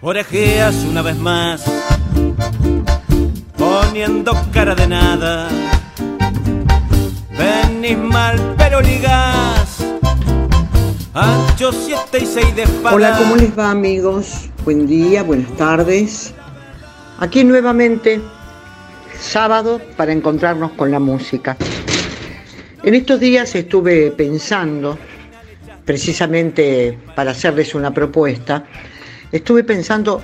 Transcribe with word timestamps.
orejeas 0.00 0.74
una 0.84 1.02
vez 1.02 1.16
más, 1.16 1.64
poniendo 3.56 4.32
cara 4.52 4.74
de 4.74 4.86
nada. 4.86 5.48
Venís 7.36 7.98
mal, 7.98 8.54
pero 8.58 8.80
ligás. 8.80 9.84
Ancho 11.14 11.72
7 11.72 12.18
y 12.20 12.26
6 12.26 12.56
de 12.56 12.62
espada. 12.64 12.94
Hola, 12.94 13.16
¿cómo 13.18 13.36
les 13.36 13.58
va 13.58 13.70
amigos? 13.70 14.50
Buen 14.64 14.86
día, 14.86 15.22
buenas 15.22 15.50
tardes. 15.56 16.34
Aquí 17.18 17.44
nuevamente, 17.44 18.20
sábado, 19.18 19.80
para 19.96 20.12
encontrarnos 20.12 20.72
con 20.72 20.90
la 20.90 20.98
música. 20.98 21.56
En 22.82 22.94
estos 22.94 23.18
días 23.18 23.54
estuve 23.54 24.10
pensando, 24.10 24.98
precisamente 25.86 26.98
para 27.14 27.30
hacerles 27.30 27.74
una 27.74 27.94
propuesta, 27.94 28.66
estuve 29.32 29.64
pensando 29.64 30.22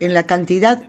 en 0.00 0.14
la 0.14 0.24
cantidad 0.24 0.82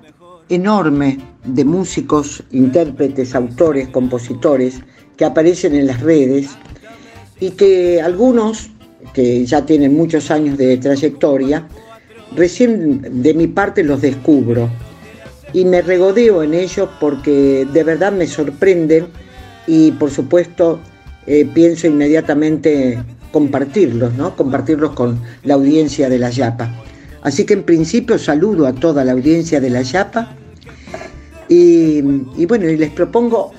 enorme 0.50 1.20
de 1.44 1.66
músicos, 1.66 2.44
intérpretes, 2.52 3.36
autores, 3.36 3.88
compositores 3.90 4.82
que 5.16 5.26
aparecen 5.26 5.76
en 5.76 5.88
las 5.88 6.02
redes 6.02 6.50
y 7.40 7.52
que 7.52 8.02
algunos, 8.02 8.70
que 9.14 9.46
ya 9.46 9.66
tienen 9.66 9.96
muchos 9.96 10.32
años 10.32 10.58
de 10.58 10.78
trayectoria, 10.78 11.68
recién 12.36 13.22
de 13.24 13.34
mi 13.34 13.48
parte 13.48 13.84
los 13.84 14.02
descubro 14.02 14.70
y 15.54 15.66
me 15.66 15.82
regodeo 15.82 16.44
en 16.44 16.54
ellos 16.54 16.90
porque 17.00 17.66
de 17.72 17.84
verdad 17.84 18.12
me 18.12 18.28
sorprenden 18.28 19.08
y 19.66 19.92
por 19.92 20.12
supuesto 20.12 20.80
eh, 21.26 21.46
pienso 21.54 21.88
inmediatamente 21.88 23.02
compartirlos, 23.32 24.14
¿no? 24.14 24.36
Compartirlos 24.36 24.92
con 24.92 25.20
la 25.44 25.56
audiencia 25.56 26.10
de 26.10 26.20
la 26.20 26.30
Yapa. 26.30 26.72
Así 27.22 27.46
que 27.46 27.54
en 27.54 27.64
principio 27.64 28.18
saludo 28.18 28.68
a 28.68 28.73
toda 28.73 29.04
la 29.04 29.12
audiencia 29.14 29.60
de 29.60 29.70
la 29.70 29.84
y, 31.50 32.00
y 32.38 32.46
bueno, 32.46 32.70
y 32.70 32.78
les 32.78 32.92
propongo, 32.92 33.52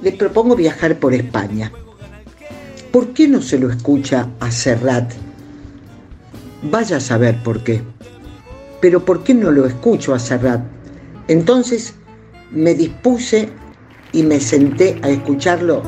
les 0.00 0.14
propongo 0.14 0.54
viajar 0.54 0.98
por 0.98 1.12
España. 1.12 1.72
¿Por 2.92 3.08
qué 3.08 3.28
no 3.28 3.42
se 3.42 3.58
lo 3.58 3.70
escucha 3.70 4.28
a 4.40 4.50
Serrat? 4.50 5.12
Vaya 6.62 6.96
a 6.96 7.00
saber 7.00 7.42
por 7.42 7.62
qué. 7.62 7.82
Pero 8.80 9.04
¿por 9.04 9.22
qué 9.22 9.34
no 9.34 9.50
lo 9.50 9.66
escucho 9.66 10.14
a 10.14 10.18
Serrat? 10.18 10.60
Entonces 11.28 11.94
me 12.52 12.74
dispuse 12.74 13.48
y 14.12 14.22
me 14.22 14.40
senté 14.40 14.98
a 15.02 15.10
escucharlo 15.10 15.82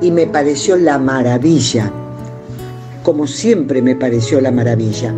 y 0.00 0.10
me 0.10 0.26
pareció 0.26 0.76
la 0.76 0.98
maravilla, 0.98 1.90
como 3.02 3.26
siempre 3.26 3.80
me 3.80 3.96
pareció 3.96 4.40
la 4.40 4.50
maravilla. 4.50 5.14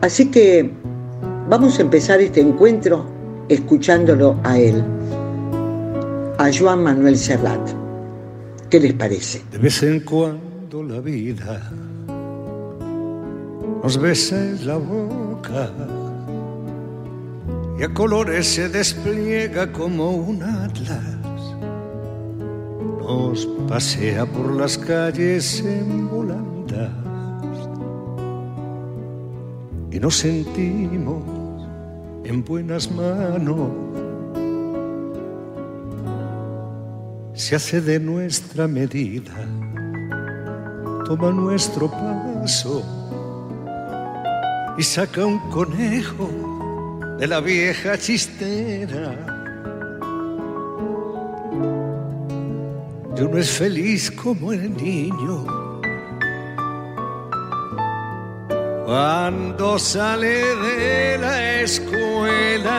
Así 0.00 0.30
que 0.30 0.70
vamos 1.48 1.78
a 1.78 1.82
empezar 1.82 2.20
este 2.20 2.40
encuentro 2.40 3.06
escuchándolo 3.48 4.38
a 4.44 4.58
él, 4.58 4.84
a 6.38 6.50
Joan 6.52 6.82
Manuel 6.82 7.16
Serrat. 7.16 7.60
¿Qué 8.70 8.80
les 8.80 8.94
parece? 8.94 9.42
De 9.52 9.58
vez 9.58 9.82
en 9.82 10.00
cuando 10.00 10.82
la 10.82 11.00
vida 11.00 11.70
nos 13.82 13.98
besa 13.98 14.36
en 14.36 14.66
la 14.66 14.76
boca 14.76 15.70
y 17.78 17.82
a 17.82 17.94
colores 17.94 18.46
se 18.46 18.68
despliega 18.68 19.70
como 19.70 20.10
un 20.10 20.42
atlas 20.42 21.16
nos 23.06 23.46
pasea 23.68 24.26
por 24.26 24.56
las 24.56 24.76
calles 24.76 25.60
en 25.60 26.08
volandas 26.08 27.05
y 29.96 29.98
nos 29.98 30.16
sentimos 30.16 31.22
en 32.24 32.44
buenas 32.44 32.90
manos. 32.90 33.70
Se 37.32 37.56
hace 37.56 37.80
de 37.80 37.98
nuestra 37.98 38.68
medida, 38.68 39.32
toma 41.06 41.30
nuestro 41.30 41.90
paso 41.90 42.84
y 44.76 44.82
saca 44.82 45.24
un 45.24 45.38
conejo 45.50 46.28
de 47.18 47.26
la 47.26 47.40
vieja 47.40 47.96
chistera 47.96 49.14
y 53.16 53.20
uno 53.22 53.38
es 53.38 53.50
feliz 53.50 54.10
como 54.10 54.52
el 54.52 54.76
niño. 54.76 55.55
Cuando 58.86 59.80
sale 59.80 60.54
de 60.54 61.18
la 61.18 61.60
escuela, 61.62 62.70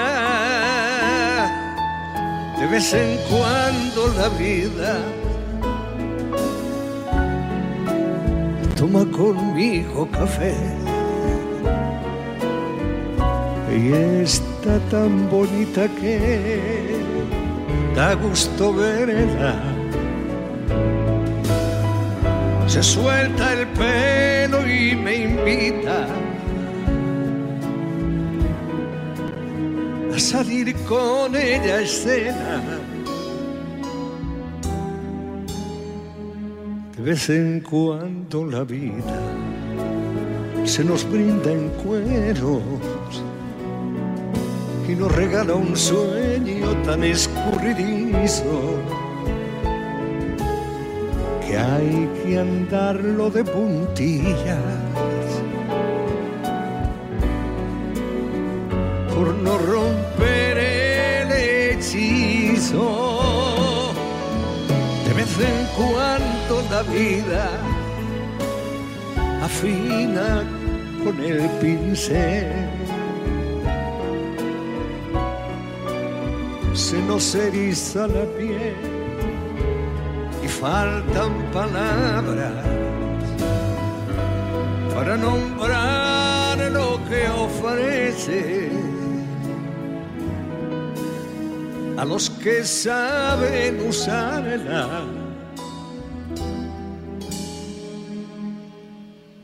de 2.57 2.67
vez 2.67 2.93
en 2.93 3.19
cuando 3.29 4.07
la 4.17 4.29
vida 4.29 4.99
toma 8.77 9.03
conmigo 9.11 10.07
café. 10.09 10.55
Y 13.69 13.91
está 14.23 14.79
tan 14.89 15.29
bonita 15.29 15.89
que 15.99 16.95
da 17.93 18.13
gusto 18.13 18.73
verla 18.73 19.76
se 22.77 22.83
suelta 22.83 23.53
el 23.53 23.67
pelo 23.69 24.59
y 24.67 24.95
me 24.95 25.15
invita 25.15 26.05
a 30.13 30.19
salir 30.19 30.75
con 30.87 31.35
ella 31.35 31.77
a 31.77 31.81
escena. 31.81 32.61
De 36.95 37.01
vez 37.01 37.27
en 37.31 37.61
cuando 37.61 38.45
la 38.45 38.63
vida 38.63 39.21
se 40.63 40.83
nos 40.83 41.09
brinda 41.09 41.51
en 41.51 41.69
cueros 41.83 42.61
y 44.87 44.91
nos 44.91 45.11
regala 45.15 45.55
un 45.55 45.75
sueño 45.75 46.77
tan 46.83 47.03
escurridizo 47.03 48.96
que 51.47 51.57
hay 51.57 52.09
que 52.23 52.39
andarlo 52.39 53.29
de 53.29 53.43
puntillas 53.43 54.57
por 59.13 59.33
no 59.33 59.57
romper 59.57 60.57
el 60.57 61.31
hechizo. 61.31 62.83
De 65.07 65.13
vez 65.13 65.39
en 65.39 65.67
cuando 65.77 66.61
la 66.69 66.83
vida 66.83 67.49
afina 69.41 70.43
con 71.03 71.19
el 71.23 71.49
pincel. 71.61 72.51
Se 76.73 77.01
nos 77.03 77.33
eriza 77.33 78.07
la 78.07 78.25
piel 78.37 78.96
faltan 80.59 81.33
palabras 81.53 82.65
para 84.93 85.15
nombrar 85.17 86.57
lo 86.71 86.99
que 87.07 87.29
ofrece 87.29 88.69
a 91.97 92.05
los 92.05 92.29
que 92.29 92.63
saben 92.63 93.87
usarla. 93.87 95.05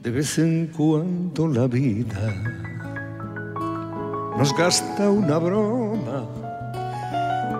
De 0.01 0.11
vez 0.11 0.37
en 0.37 0.67
cuando 0.67 1.47
la 1.47 1.67
vida 1.67 2.25
nos 4.37 4.55
gasta 4.57 5.09
una 5.09 5.37
broma 5.37 5.82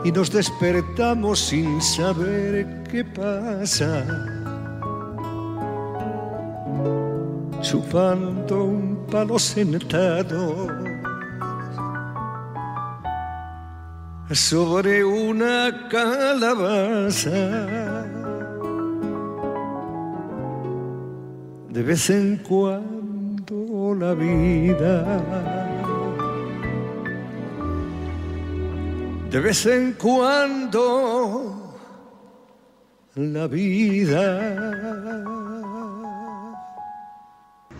y 0.03 0.11
nos 0.11 0.31
despertamos 0.31 1.39
sin 1.39 1.81
saber 1.81 2.83
qué 2.91 3.05
pasa. 3.05 4.03
Chupando 7.61 8.65
un 8.65 9.05
palo 9.09 9.39
sentado 9.39 10.67
sobre 14.31 15.05
una 15.05 15.88
calabaza. 15.89 17.29
De 21.69 21.81
vez 21.81 22.09
en 22.09 22.38
cuando 22.38 23.95
la 23.95 24.13
vida 24.13 25.52
de 29.33 29.39
vez 29.39 29.65
en 29.65 29.94
cuando 29.94 31.75
la 33.15 33.47
vida. 33.47 34.53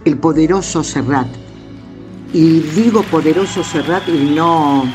El 0.04 0.18
poderoso 0.18 0.84
Serrat, 0.84 1.28
Y 2.34 2.62
digo 2.76 3.04
poderoso 3.04 3.64
Serrat 3.64 4.10
y 4.10 4.34
no, 4.34 4.92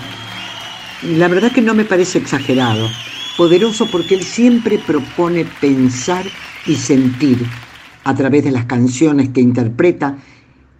la 1.05 1.29
verdad 1.29 1.53
que 1.53 1.63
no 1.63 1.75
me 1.75 1.85
parece 1.85 2.19
exagerado. 2.19 2.89
Poderoso 3.37 3.89
porque 3.89 4.17
él 4.17 4.25
siempre 4.25 4.81
propone 4.85 5.47
pensar 5.61 6.25
y 6.67 6.75
sentir 6.75 7.39
a 8.03 8.17
través 8.17 8.43
de 8.43 8.51
las 8.51 8.65
canciones 8.65 9.29
que 9.29 9.41
interpreta 9.41 10.19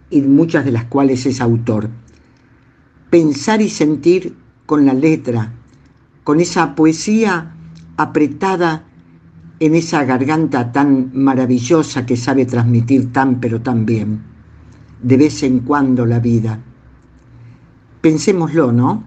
y 0.09 0.19
muchas 0.23 0.65
de 0.65 0.73
las 0.73 0.83
cuales 0.83 1.25
es 1.25 1.39
autor. 1.39 1.89
Pensar 3.09 3.61
y 3.61 3.69
sentir 3.69 4.35
con 4.65 4.85
la 4.85 4.93
letra, 4.93 5.53
con 6.29 6.39
esa 6.39 6.75
poesía 6.75 7.55
apretada 7.97 8.83
en 9.59 9.73
esa 9.73 10.05
garganta 10.05 10.71
tan 10.71 11.09
maravillosa 11.11 12.05
que 12.05 12.15
sabe 12.15 12.45
transmitir 12.45 13.11
tan 13.11 13.39
pero 13.39 13.63
tan 13.63 13.83
bien, 13.83 14.21
de 15.01 15.17
vez 15.17 15.41
en 15.41 15.61
cuando 15.61 16.05
la 16.05 16.19
vida. 16.19 16.59
Pensémoslo, 18.01 18.71
¿no? 18.71 19.05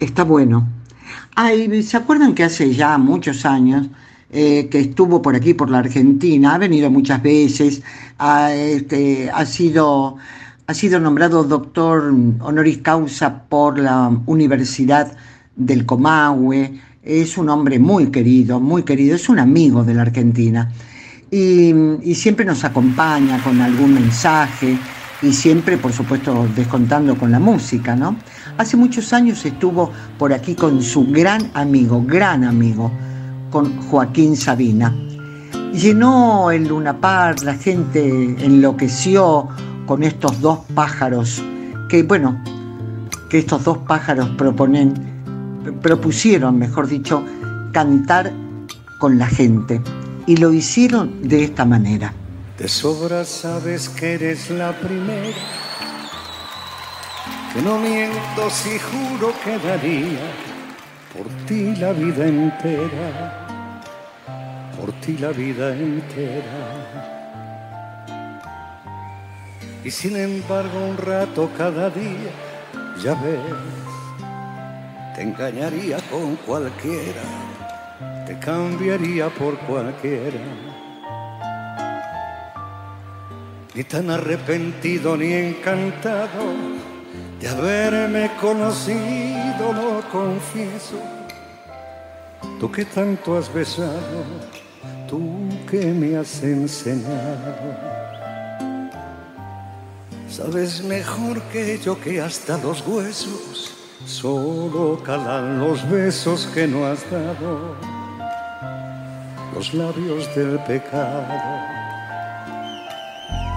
Está 0.00 0.24
bueno. 0.24 0.66
Ay, 1.34 1.82
¿se 1.82 1.98
acuerdan 1.98 2.34
que 2.34 2.44
hace 2.44 2.72
ya 2.72 2.96
muchos 2.96 3.44
años 3.44 3.86
eh, 4.30 4.70
que 4.70 4.80
estuvo 4.80 5.20
por 5.20 5.36
aquí, 5.36 5.52
por 5.52 5.68
la 5.68 5.80
Argentina, 5.80 6.54
ha 6.54 6.58
venido 6.58 6.90
muchas 6.90 7.22
veces, 7.22 7.82
ha, 8.16 8.50
este, 8.54 9.30
ha, 9.30 9.44
sido, 9.44 10.16
ha 10.68 10.72
sido 10.72 10.98
nombrado 11.00 11.44
doctor 11.44 12.14
honoris 12.40 12.78
causa 12.78 13.42
por 13.50 13.78
la 13.78 14.18
Universidad 14.24 15.14
del 15.56 15.84
Comahue, 15.86 16.78
es 17.02 17.38
un 17.38 17.48
hombre 17.48 17.78
muy 17.78 18.06
querido, 18.10 18.60
muy 18.60 18.82
querido, 18.82 19.16
es 19.16 19.28
un 19.28 19.38
amigo 19.38 19.84
de 19.84 19.94
la 19.94 20.02
Argentina 20.02 20.70
y, 21.30 22.14
siempre 22.14 22.44
nos 22.44 22.64
acompaña 22.64 23.42
con 23.42 23.60
algún 23.60 23.94
mensaje 23.94 24.78
y 25.22 25.32
siempre, 25.32 25.76
por 25.78 25.92
supuesto, 25.92 26.46
descontando 26.54 27.16
con 27.16 27.30
la 27.30 27.38
música, 27.38 27.96
¿no? 27.96 28.16
Hace 28.58 28.76
muchos 28.76 29.12
años 29.12 29.44
estuvo 29.44 29.90
por 30.18 30.32
aquí 30.32 30.54
con 30.54 30.82
su 30.82 31.06
gran 31.06 31.50
amigo, 31.54 32.02
gran 32.06 32.44
amigo, 32.44 32.92
con 33.50 33.76
Joaquín 33.88 34.36
Sabina. 34.36 34.94
Llenó 35.72 36.50
el 36.50 36.68
Luna 36.68 37.00
Par, 37.00 37.42
la 37.42 37.54
gente 37.54 38.36
enloqueció 38.44 39.48
con 39.86 40.02
estos 40.02 40.40
dos 40.40 40.60
pájaros, 40.74 41.42
que 41.88 42.02
bueno, 42.02 42.40
que 43.28 43.38
estos 43.38 43.64
dos 43.64 43.78
pájaros 43.78 44.30
proponen 44.30 45.15
propusieron, 45.72 46.58
mejor 46.58 46.88
dicho, 46.88 47.24
cantar 47.72 48.32
con 48.98 49.18
la 49.18 49.26
gente 49.26 49.80
y 50.26 50.36
lo 50.36 50.52
hicieron 50.52 51.28
de 51.28 51.44
esta 51.44 51.64
manera. 51.64 52.12
De 52.58 52.68
sobra 52.68 53.24
sabes 53.24 53.88
que 53.88 54.14
eres 54.14 54.50
la 54.50 54.72
primera, 54.72 55.36
que 57.52 57.62
no 57.62 57.78
miento 57.78 58.50
si 58.50 58.78
juro 58.78 59.32
que 59.44 59.58
daría 59.58 60.32
por 61.14 61.26
ti 61.46 61.76
la 61.76 61.92
vida 61.92 62.26
entera, 62.26 63.46
por 64.78 64.92
ti 65.00 65.18
la 65.18 65.30
vida 65.30 65.74
entera. 65.76 67.12
Y 69.84 69.90
sin 69.90 70.16
embargo 70.16 70.78
un 70.90 70.96
rato 70.96 71.50
cada 71.56 71.90
día, 71.90 72.32
ya 73.02 73.14
ves 73.14 73.75
te 75.16 75.22
engañaría 75.22 75.96
con 76.10 76.36
cualquiera, 76.36 77.22
te 78.26 78.38
cambiaría 78.38 79.30
por 79.30 79.56
cualquiera. 79.60 80.38
Ni 83.74 83.82
tan 83.84 84.10
arrepentido 84.10 85.16
ni 85.16 85.32
encantado 85.32 86.52
de 87.40 87.48
haberme 87.48 88.30
conocido, 88.38 89.72
lo 89.72 90.02
confieso. 90.12 91.00
Tú 92.60 92.70
que 92.70 92.84
tanto 92.84 93.38
has 93.38 93.52
besado, 93.52 94.22
tú 95.08 95.48
que 95.70 95.86
me 95.86 96.18
has 96.18 96.42
enseñado. 96.42 97.54
Sabes 100.28 100.82
mejor 100.82 101.40
que 101.44 101.78
yo 101.78 101.98
que 101.98 102.20
hasta 102.20 102.58
los 102.58 102.86
huesos 102.86 103.75
Solo 104.06 105.02
calan 105.02 105.58
los 105.58 105.82
besos 105.90 106.46
que 106.54 106.68
no 106.68 106.86
has 106.86 107.10
dado, 107.10 107.74
los 109.52 109.74
labios 109.74 110.32
del 110.36 110.60
pecado. 110.60 111.26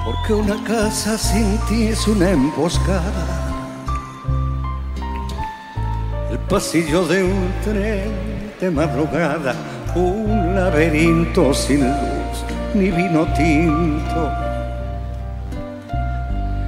Porque 0.04 0.34
una 0.34 0.64
casa 0.64 1.20
sin 1.20 1.56
ti 1.68 1.90
es 1.90 2.08
una 2.08 2.32
emboscada. 2.32 3.28
El 6.32 6.40
pasillo 6.40 7.06
de 7.06 7.26
un 7.26 7.54
tren 7.64 8.52
de 8.60 8.72
madrugada, 8.72 9.54
un 9.94 10.56
laberinto 10.56 11.54
sin 11.54 11.82
luz 11.82 12.44
ni 12.74 12.90
vino 12.90 13.32
tinto. 13.36 14.32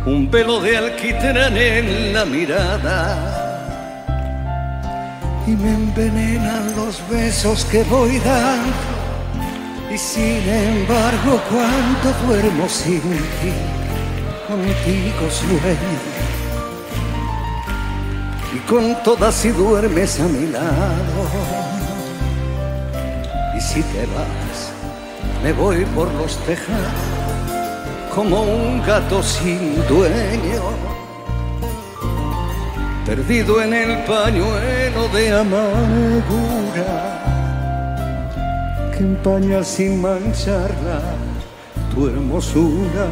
Un 0.05 0.29
velo 0.29 0.61
de 0.61 0.77
alquitrán 0.77 1.57
en 1.57 2.13
la 2.13 2.25
mirada 2.25 3.40
y 5.47 5.51
me 5.51 5.73
envenenan 5.73 6.75
los 6.75 7.01
besos 7.09 7.65
que 7.65 7.83
voy 7.85 8.19
dando. 8.19 8.73
Y 9.91 9.97
sin 9.97 10.47
embargo, 10.47 11.41
cuando 11.49 12.27
duermo 12.27 12.67
sin 12.69 13.01
ti, 13.01 13.53
contigo 14.47 15.29
sueño. 15.29 15.99
Y 18.55 18.59
con 18.69 18.95
todas 19.03 19.35
si 19.35 19.49
duermes 19.49 20.19
a 20.19 20.25
mi 20.25 20.47
lado. 20.47 21.21
Y 23.57 23.61
si 23.61 23.81
te 23.83 24.05
vas, 24.07 24.71
me 25.43 25.53
voy 25.53 25.85
por 25.85 26.11
los 26.13 26.37
tejados 26.45 27.21
como 28.13 28.41
un 28.41 28.81
gato 28.85 29.23
sin 29.23 29.75
dueño 29.87 31.00
perdido 33.15 33.61
en 33.61 33.73
el 33.73 33.97
pañuelo 34.05 35.09
de 35.13 35.33
amargura 35.33 36.93
que 38.93 38.99
empaña 38.99 39.61
sin 39.65 40.01
mancharla 40.01 41.01
tu 41.93 42.07
hermosura. 42.07 43.07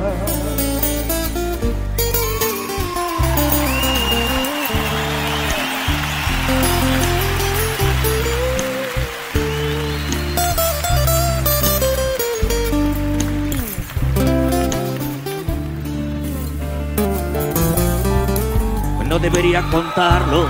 Debería 19.21 19.61
contarlo. 19.69 20.45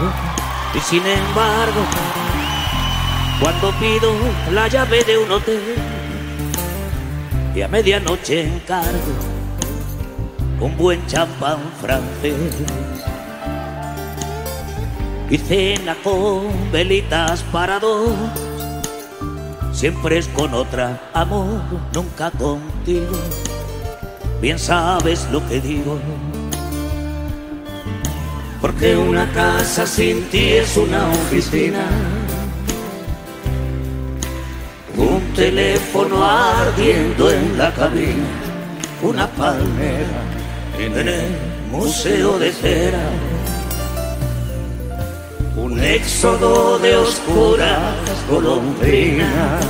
Y 0.74 0.80
sin 0.80 1.06
embargo, 1.06 1.82
cuando 3.42 3.72
pido 3.80 4.12
la 4.52 4.68
llave 4.68 5.04
de 5.04 5.18
un 5.18 5.32
hotel 5.32 5.76
y 7.56 7.62
a 7.62 7.68
medianoche 7.68 8.42
encargo 8.44 9.40
un 10.60 10.78
buen 10.78 11.06
champán 11.08 11.60
francés 11.82 12.36
y 15.30 15.38
cena 15.38 15.96
con 16.04 16.72
velitas 16.72 17.44
para 17.44 17.80
dos, 17.80 18.10
siempre 19.72 20.18
es 20.18 20.28
con 20.28 20.54
otra 20.54 21.10
amor, 21.14 21.62
nunca 21.94 22.30
contigo. 22.32 23.18
Bien 24.42 24.60
sabes 24.60 25.28
lo 25.32 25.46
que 25.48 25.62
digo 25.62 26.00
porque 28.62 28.96
una 28.96 29.32
casa 29.32 29.86
sin 29.86 30.24
ti 30.30 30.54
es 30.54 30.75
una 30.75 31.10
oficina. 31.10 31.86
Un 34.98 35.22
teléfono 35.34 36.25
ardiendo 36.25 37.32
en 37.32 37.58
la 37.58 37.74
cabina, 37.74 38.28
una 39.01 39.28
palmera 39.28 40.22
en 40.78 40.98
el 40.98 41.38
museo 41.72 42.38
de 42.38 42.51
cera. 42.51 43.10
Un 45.56 45.82
éxodo 45.82 46.80
de 46.80 46.96
oscuras 46.96 47.96
golondrinas 48.30 49.66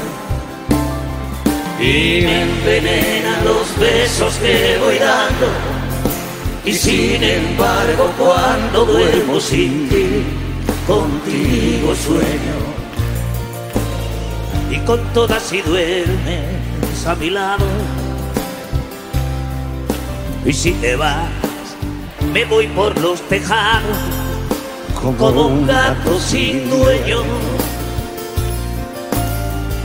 y 1.79 2.22
me 2.24 2.41
envenenan 2.41 3.46
los 3.46 3.79
besos 3.79 4.34
que 4.36 4.77
voy 4.79 4.98
dando 4.98 5.68
y 6.66 6.74
sin 6.74 7.24
embargo 7.24 8.12
cuando 8.18 8.86
duermo 8.86 9.39
sin 9.39 9.88
ti, 9.89 10.24
contigo 10.86 11.96
sueño. 11.96 12.60
Y 14.70 14.78
con 14.86 15.00
todas 15.13 15.42
si 15.42 15.62
duermes 15.62 17.06
a 17.08 17.16
mi 17.16 17.30
lado. 17.30 17.66
Y 20.46 20.54
si 20.54 20.72
te 20.74 20.96
vas, 20.96 21.30
me 22.34 22.46
voy 22.46 22.68
por 22.68 22.98
los 23.00 23.22
tejados 23.24 23.98
como 25.01 25.30
un 25.48 25.66
gato 25.66 26.20
sin 26.20 26.70
dueño, 26.70 27.20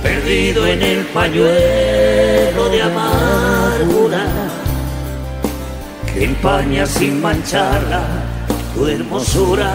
perdido 0.02 0.66
en 0.66 0.83
el 0.83 1.04
pañuelo 1.07 2.69
de 2.69 2.83
amargura 2.83 4.43
empaña 6.16 6.87
sin 6.87 7.21
mancharla 7.21 8.02
tu 8.75 8.87
hermosura. 8.87 9.73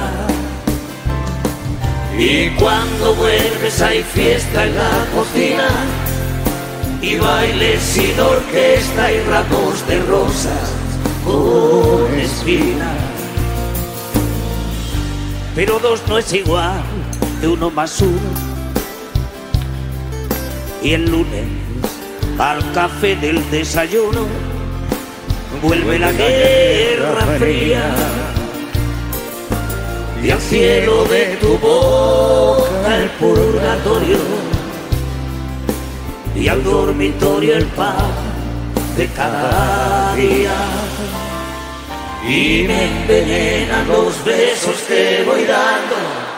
Y 2.18 2.50
cuando 2.52 3.16
vuelves 3.16 3.82
hay 3.82 4.04
fiesta 4.04 4.66
en 4.66 4.76
la 4.76 5.06
cocina 5.16 5.70
y 7.02 7.18
bailes 7.18 7.82
sin 7.82 8.20
orquesta 8.20 9.12
y 9.12 9.20
ramos 9.22 9.88
de 9.88 10.00
rosas 10.02 10.74
con 11.26 12.20
espinas 12.20 13.10
pero 15.60 15.78
dos 15.78 16.02
no 16.08 16.18
es 16.18 16.32
igual 16.32 16.82
de 17.42 17.48
uno 17.50 17.70
más 17.70 18.00
uno. 18.02 18.18
Y 20.82 20.94
el 20.94 21.12
lunes 21.12 21.48
al 22.38 22.72
café 22.72 23.18
del 23.18 23.44
desayuno 23.52 24.26
vuelve 25.62 26.00
la 26.00 26.12
guerra 26.12 27.26
fría. 27.38 27.96
y 30.22 30.30
al 30.32 30.42
cielo 30.42 31.06
de 31.06 31.38
tu 31.38 31.58
boca 31.58 32.96
el 32.96 33.10
purgatorio. 33.12 34.18
Y 36.36 36.48
al 36.48 36.64
dormitorio 36.64 37.58
el 37.58 37.66
pan 37.66 38.12
de 38.98 39.08
cada 39.08 40.16
día. 40.16 40.56
Y 42.28 42.66
me 42.68 42.86
envenenan 42.86 43.88
los 43.88 44.24
besos 44.24 44.76
que 44.88 45.24
voy 45.26 45.46
dando 45.46 46.29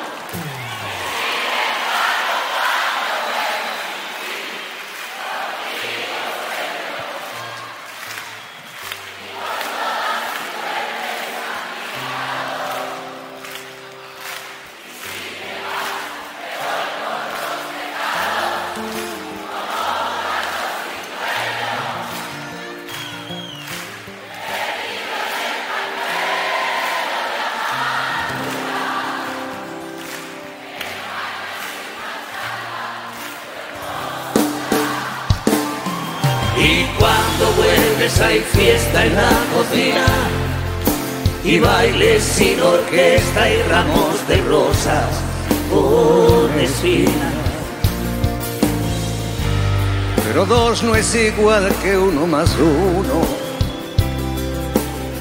es 51.13 51.33
igual 51.33 51.69
que 51.81 51.97
uno 51.97 52.25
más 52.25 52.55
uno. 52.57 53.21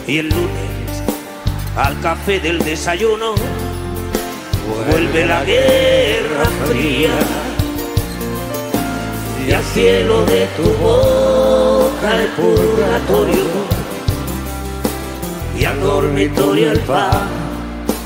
Y 0.07 0.19
el 0.19 0.29
lunes 0.29 1.03
al 1.77 1.99
café 2.01 2.39
del 2.39 2.59
desayuno 2.59 3.35
vuelve 4.69 5.27
la 5.27 5.45
guerra 5.45 6.45
fría 6.69 7.11
y 9.47 9.53
al 9.53 9.65
cielo 9.65 10.25
de 10.27 10.47
tu 10.57 10.63
boca 10.75 12.23
el 12.23 12.29
purgatorio 12.29 13.45
y 15.59 15.65
al 15.65 15.81
dormitorio 15.81 16.73
el 16.73 16.81
pan 16.81 17.29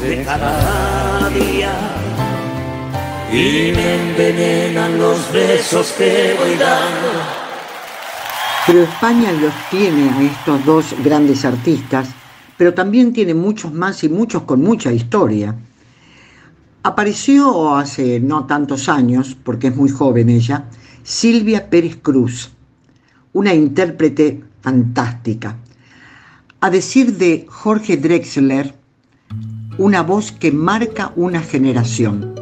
de 0.00 0.24
cada 0.24 1.28
día 1.30 1.72
y 3.30 3.72
me 3.72 3.94
envenenan 3.94 4.98
los 4.98 5.32
besos 5.32 5.92
que 5.98 6.34
voy 6.38 6.54
dando. 6.56 7.43
Pero 8.66 8.82
España 8.82 9.30
los 9.32 9.52
tiene 9.70 10.08
a 10.08 10.22
estos 10.22 10.64
dos 10.64 10.94
grandes 11.04 11.44
artistas, 11.44 12.08
pero 12.56 12.72
también 12.72 13.12
tiene 13.12 13.34
muchos 13.34 13.74
más 13.74 14.02
y 14.04 14.08
muchos 14.08 14.44
con 14.44 14.62
mucha 14.62 14.90
historia. 14.90 15.54
Apareció 16.82 17.76
hace 17.76 18.20
no 18.20 18.46
tantos 18.46 18.88
años, 18.88 19.36
porque 19.44 19.68
es 19.68 19.76
muy 19.76 19.90
joven 19.90 20.30
ella, 20.30 20.64
Silvia 21.02 21.68
Pérez 21.68 21.98
Cruz, 22.00 22.52
una 23.34 23.52
intérprete 23.52 24.42
fantástica. 24.62 25.56
A 26.60 26.70
decir 26.70 27.18
de 27.18 27.44
Jorge 27.48 27.98
Drexler, 27.98 28.74
una 29.76 30.02
voz 30.02 30.32
que 30.32 30.52
marca 30.52 31.12
una 31.16 31.40
generación. 31.40 32.34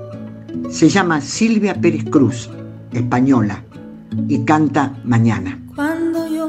Se 0.70 0.88
llama 0.88 1.20
Silvia 1.20 1.80
Pérez 1.80 2.04
Cruz, 2.04 2.48
española, 2.92 3.64
y 4.28 4.44
canta 4.44 5.00
mañana. 5.04 5.61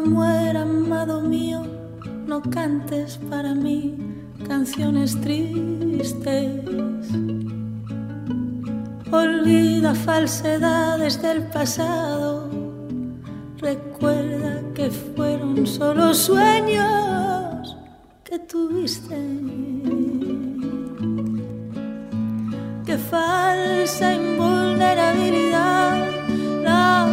Muera, 0.06 0.62
amado 0.62 1.22
mío, 1.22 1.64
no 2.28 2.42
cantes 2.42 3.18
para 3.30 3.54
mí 3.54 3.98
canciones 4.48 5.20
tristes 5.22 6.64
Olvida 9.14 9.94
falsedades 9.94 11.22
del 11.22 11.44
pasado. 11.44 12.50
Recuerda 13.60 14.64
que 14.74 14.90
fueron 14.90 15.68
solo 15.68 16.16
sueños 16.16 17.78
que 18.24 18.40
tuviste. 18.40 19.16
Que 22.84 22.98
falsa 22.98 24.16
invulnerabilidad 24.16 26.10
la 26.64 27.04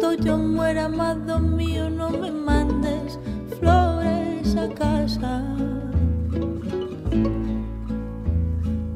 Cuando 0.00 0.24
yo 0.24 0.38
muera, 0.38 0.86
amado 0.86 1.38
mío, 1.38 1.90
no 1.90 2.08
me 2.08 2.30
mandes 2.30 3.18
flores 3.58 4.56
a 4.56 4.66
casa. 4.68 5.42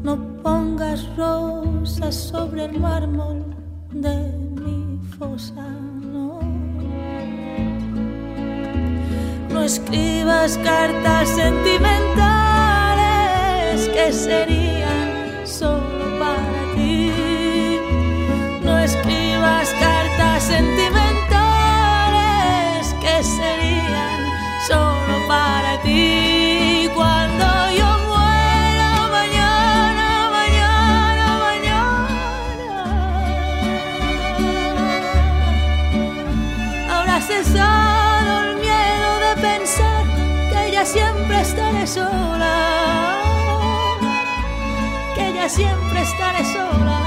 No 0.03 0.17
pongas 0.43 1.07
rosas 1.15 2.15
sobre 2.15 2.65
el 2.65 2.81
mármol 2.81 3.45
de 3.93 4.33
mi 4.63 4.99
fosa. 5.19 5.69
No, 6.11 6.41
no 9.51 9.63
escribas 9.63 10.57
cartas 10.65 11.29
sentimentales 11.29 13.91
que 13.91 14.11
serían 14.11 15.47
solo 15.47 16.19
para 16.19 16.75
ti. 16.75 17.13
No 18.65 18.79
escribas 18.79 19.69
cartas 19.79 20.45
sentimentales 20.45 20.74
para 25.26 25.81
ti 25.83 26.88
cuando 26.95 27.45
yo 27.78 27.87
muera 28.09 29.09
mañana, 29.11 30.31
mañana, 30.31 31.26
mañana. 31.47 32.85
Habrá 36.90 37.21
cesado 37.21 38.45
el 38.45 38.57
miedo 38.57 39.11
de 39.26 39.33
pensar 39.40 40.04
que 40.50 40.69
ella 40.69 40.85
siempre 40.85 41.40
estaré 41.40 41.87
sola, 41.87 43.21
que 45.14 45.28
ella 45.28 45.49
siempre 45.49 46.02
estaré 46.02 46.45
sola. 46.45 47.04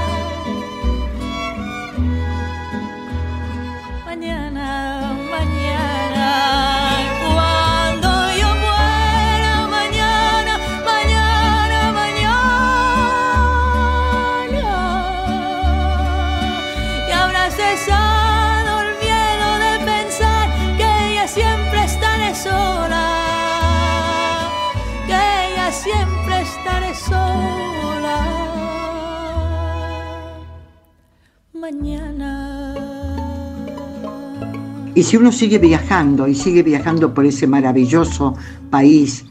Y 34.94 35.02
si 35.04 35.16
uno 35.16 35.30
sigue 35.30 35.58
viajando 35.58 36.26
y 36.26 36.34
sigue 36.34 36.64
viajando 36.64 37.14
por 37.14 37.24
ese 37.24 37.46
maravilloso 37.46 38.34
país, 38.68 39.24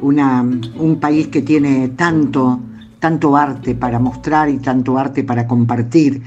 un 0.00 0.98
país 1.00 1.28
que 1.28 1.42
tiene 1.42 1.90
tanto, 1.90 2.60
tanto 2.98 3.36
arte 3.36 3.76
para 3.76 4.00
mostrar 4.00 4.48
y 4.48 4.58
tanto 4.58 4.98
arte 4.98 5.22
para 5.22 5.46
compartir, 5.46 6.22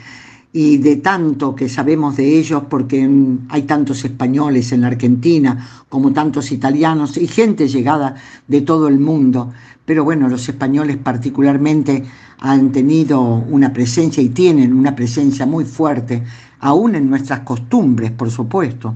y 0.58 0.78
de 0.78 0.96
tanto 0.96 1.54
que 1.54 1.68
sabemos 1.68 2.16
de 2.16 2.40
ellos, 2.40 2.64
porque 2.70 3.06
hay 3.50 3.64
tantos 3.64 4.06
españoles 4.06 4.72
en 4.72 4.80
la 4.80 4.88
Argentina 4.88 5.68
como 5.90 6.14
tantos 6.14 6.50
italianos 6.50 7.18
y 7.18 7.28
gente 7.28 7.68
llegada 7.68 8.16
de 8.48 8.62
todo 8.62 8.88
el 8.88 8.98
mundo. 8.98 9.52
Pero 9.84 10.06
bueno, 10.06 10.30
los 10.30 10.48
españoles 10.48 10.96
particularmente 10.96 12.06
han 12.40 12.72
tenido 12.72 13.22
una 13.22 13.74
presencia 13.74 14.24
y 14.24 14.30
tienen 14.30 14.72
una 14.72 14.96
presencia 14.96 15.46
muy 15.46 15.66
fuerte, 15.66 16.24
aún 16.62 16.96
en 16.96 17.10
nuestras 17.10 17.42
costumbres, 17.42 18.12
por 18.12 18.32
supuesto. 18.32 18.96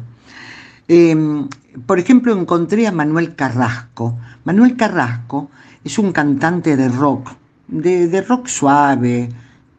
Em, 0.87 1.45
por 1.85 1.99
ejemplo, 1.99 2.39
encontré 2.39 2.87
a 2.87 2.93
Manuel 2.93 3.35
Carrasco. 3.35 4.17
Manuel 4.45 4.77
Carrasco 4.77 5.51
es 5.83 5.99
un 5.99 6.13
cantante 6.13 6.77
de 6.77 6.87
rock, 6.87 7.31
de, 7.67 8.21
rock 8.21 8.47
suave, 8.47 9.27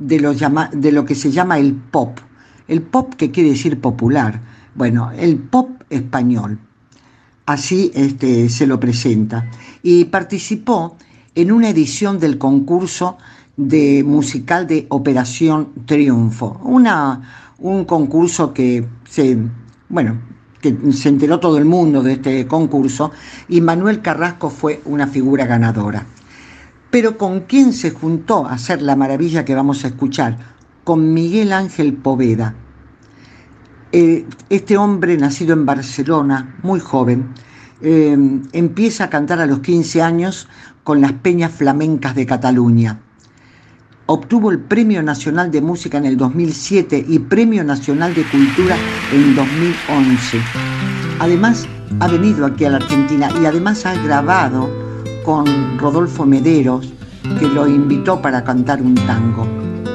de 0.01 0.19
lo, 0.19 0.35
de 0.35 0.91
lo 0.91 1.05
que 1.05 1.15
se 1.15 1.31
llama 1.31 1.59
el 1.59 1.75
pop. 1.75 2.19
El 2.67 2.83
pop 2.83 3.15
que 3.15 3.31
quiere 3.31 3.51
decir 3.51 3.81
popular. 3.81 4.41
Bueno, 4.75 5.13
el 5.13 5.39
pop 5.39 5.83
español. 5.91 6.59
Así 7.47 7.93
este, 7.95 8.49
se 8.49 8.67
lo 8.67 8.81
presenta. 8.81 9.49
Y 9.83 10.07
participó 10.07 10.97
en 11.35 11.53
una 11.53 11.69
edición 11.69 12.19
del 12.19 12.39
concurso 12.39 13.19
de 13.57 14.03
musical 14.05 14.67
de 14.67 14.87
Operación 14.89 15.69
Triunfo. 15.85 16.61
Una, 16.65 17.55
un 17.59 17.85
concurso 17.85 18.55
que 18.55 18.87
se, 19.09 19.37
bueno, 19.89 20.19
que 20.61 20.77
se 20.93 21.09
enteró 21.09 21.41
todo 21.41 21.59
el 21.59 21.65
mundo 21.65 22.03
de 22.03 22.15
este 22.15 22.47
concurso 22.47 23.11
y 23.49 23.61
Manuel 23.61 24.01
Carrasco 24.01 24.51
fue 24.51 24.81
una 24.85 25.07
figura 25.07 25.47
ganadora. 25.47 26.07
Pero 26.91 27.17
¿con 27.17 27.41
quién 27.41 27.73
se 27.73 27.93
juntó 27.93 28.47
a 28.47 28.55
hacer 28.55 28.83
la 28.83 28.97
maravilla 28.97 29.45
que 29.45 29.55
vamos 29.55 29.85
a 29.85 29.89
escuchar? 29.89 30.37
Con 30.83 31.15
Miguel 31.15 31.53
Ángel 31.53 31.95
Poveda. 31.95 32.55
Eh, 33.93 34.27
este 34.49 34.77
hombre, 34.77 35.17
nacido 35.17 35.53
en 35.53 35.67
Barcelona, 35.67 36.57
muy 36.63 36.81
joven, 36.81 37.29
eh, 37.83 38.17
empieza 38.53 39.05
a 39.05 39.11
cantar 39.11 39.41
a 39.41 39.47
los 39.47 39.61
15 39.61 40.03
años 40.03 40.49
con 40.83 41.01
las 41.01 41.13
peñas 41.13 41.53
flamencas 41.53 42.15
de 42.15 42.27
Cataluña. 42.27 43.01
Obtuvo 44.07 44.51
el 44.51 44.59
Premio 44.59 45.03
Nacional 45.05 45.53
de 45.53 45.61
Música 45.61 45.99
en 45.99 46.07
el 46.07 46.17
2007 46.17 47.05
y 47.09 47.21
Premio 47.21 47.63
Nacional 47.63 48.13
de 48.15 48.25
Cultura 48.25 48.77
en 49.13 49.37
2011. 49.37 50.41
Además, 51.21 51.69
ha 52.01 52.09
venido 52.09 52.47
aquí 52.47 52.65
a 52.65 52.71
la 52.71 52.77
Argentina 52.79 53.29
y 53.41 53.47
además 53.47 53.87
ha 53.87 53.95
grabado 54.03 54.90
con 55.25 55.79
Rodolfo 55.79 56.27
Mederos, 56.27 56.93
que 57.39 57.49
lo 57.49 57.69
invitó 57.69 58.21
para 58.21 58.45
cantar 58.45 58.83
un 58.83 58.95
tango. 58.95 59.47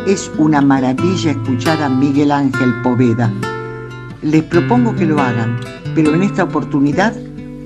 Es 0.06 0.32
una 0.38 0.62
maravilla 0.62 1.32
escuchar 1.32 1.82
a 1.82 1.90
Miguel 1.90 2.32
Ángel 2.32 2.82
Poveda. 2.84 3.32
Les 4.22 4.44
propongo 4.44 4.96
que 4.96 5.06
lo 5.06 5.20
hagan, 5.20 5.60
pero 5.94 6.14
en 6.14 6.24
esta 6.24 6.44
oportunidad 6.44 7.14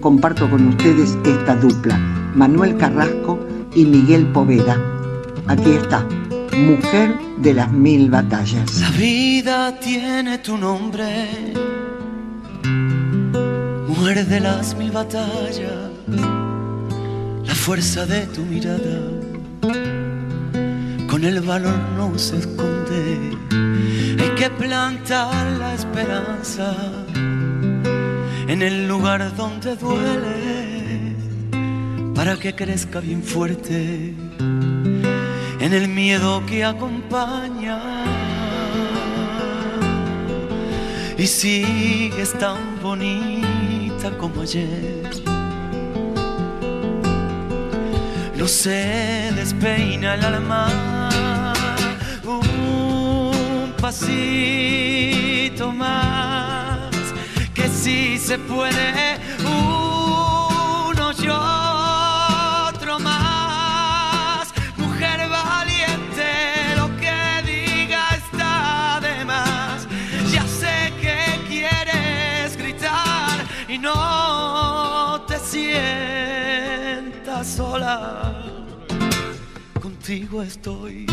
comparto 0.02 0.50
con 0.50 0.70
ustedes 0.70 1.18
esta 1.26 1.56
dupla, 1.56 1.98
Manuel 2.36 2.78
Carrasco 2.78 3.40
y 3.76 3.86
Miguel 3.86 4.28
Poveda. 4.28 4.78
Aquí 5.48 5.72
está, 5.72 6.06
Mujer 6.58 7.18
de 7.38 7.54
las 7.54 7.72
Mil 7.72 8.10
Batallas. 8.10 8.80
La 8.80 8.92
vida 8.92 9.80
tiene 9.80 10.38
tu 10.40 10.58
nombre, 10.58 11.54
Mujer 13.88 14.26
de 14.26 14.40
las 14.40 14.76
Mil 14.76 14.92
Batallas 14.92 16.39
fuerza 17.70 18.04
de 18.08 18.26
tu 18.26 18.42
mirada, 18.42 19.00
con 21.08 21.24
el 21.24 21.40
valor 21.42 21.78
no 21.96 22.18
se 22.18 22.40
esconde. 22.40 23.38
Hay 24.20 24.30
que 24.40 24.50
plantar 24.50 25.46
la 25.60 25.76
esperanza 25.76 26.76
en 28.48 28.64
el 28.64 28.88
lugar 28.88 29.36
donde 29.36 29.76
duele, 29.76 31.16
para 32.16 32.38
que 32.38 32.56
crezca 32.56 33.02
bien 33.02 33.22
fuerte 33.22 34.16
en 35.60 35.72
el 35.72 35.88
miedo 35.90 36.44
que 36.48 36.66
acompaña. 36.66 37.78
Y 41.20 41.28
sigues 41.28 42.34
tan 42.40 42.82
bonita 42.82 44.10
como 44.18 44.42
ayer 44.42 45.29
no 48.40 48.48
se 48.48 49.32
despeina 49.36 50.16
el 50.16 50.24
alma. 50.24 51.10
Un 52.24 53.74
pasito 53.82 55.74
más, 55.74 56.90
que 57.54 57.68
si 57.68 58.18
se 58.18 58.40
puede, 58.40 59.18
uno 59.44 61.12
y 61.22 61.28
otro 61.28 62.98
más. 63.00 64.48
Mujer 64.78 65.28
valiente, 65.28 66.76
lo 66.78 66.88
que 66.96 67.44
diga 67.46 68.08
está 68.16 69.02
de 69.02 69.26
más. 69.26 69.86
Ya 70.32 70.48
sé 70.48 70.94
que 71.02 71.42
quieres 71.50 72.56
gritar 72.56 73.46
y 73.68 73.78
no 73.78 75.26
te 75.28 75.38
sientas 75.40 76.40
sola 77.46 78.29
contigo 80.10 80.42
estoy. 80.42 81.06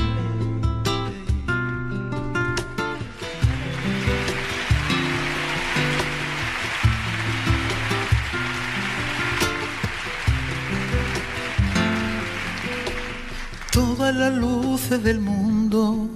Todas 13.71 14.15
las 14.17 14.33
luces 14.33 15.03
del 15.03 15.21
mundo 15.21 16.09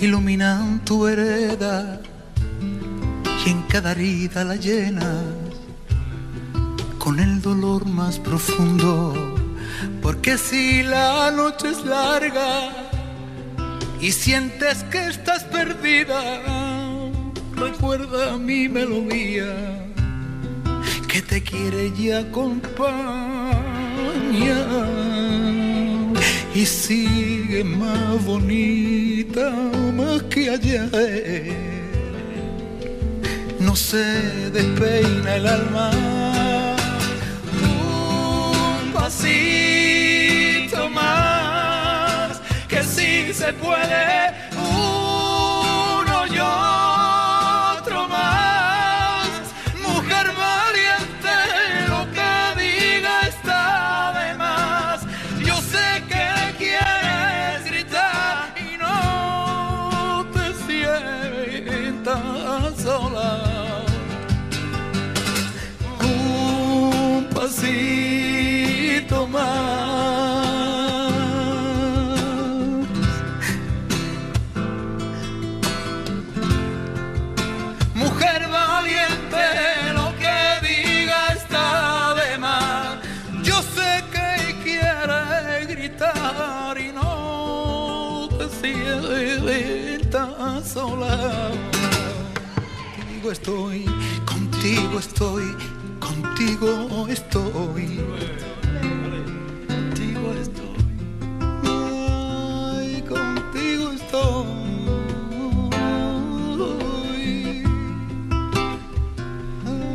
iluminan 0.00 0.84
tu 0.84 1.06
hereda 1.06 2.00
y 3.46 3.50
en 3.50 3.62
cada 3.68 3.92
herida 3.92 4.42
la 4.42 4.56
llenas 4.56 5.24
con 6.98 7.20
el 7.20 7.40
dolor 7.40 7.86
más 7.86 8.18
profundo 8.18 9.37
porque 10.08 10.38
si 10.38 10.82
la 10.82 11.30
noche 11.30 11.68
es 11.68 11.84
larga 11.84 12.70
y 14.00 14.10
sientes 14.10 14.82
que 14.84 15.06
estás 15.06 15.44
perdida, 15.44 16.40
recuerda 17.54 18.38
mi 18.38 18.70
melodía 18.70 19.52
que 21.08 21.20
te 21.20 21.42
quiere 21.42 21.92
y 21.98 22.10
acompaña. 22.10 22.70
Y 26.54 26.64
sigue 26.64 27.62
más 27.62 28.24
bonita 28.24 29.50
más 29.94 30.22
que 30.30 30.48
ayer. 30.48 31.54
No 33.60 33.76
se 33.76 34.50
despeina 34.52 35.36
el 35.36 35.46
alma 35.46 36.27
pasito 39.08 40.90
más, 40.90 42.42
que 42.68 42.82
si 42.82 43.32
se 43.32 43.54
puede, 43.54 44.34
Contigo 93.28 93.42
estoy, 93.42 93.84
contigo 94.24 94.98
estoy, 94.98 95.44
contigo 96.00 97.06
estoy. 97.08 98.00
Contigo 99.68 100.32
estoy. 100.40 100.78
Ay, 101.62 103.02
contigo 103.02 103.92
estoy. 103.92 104.46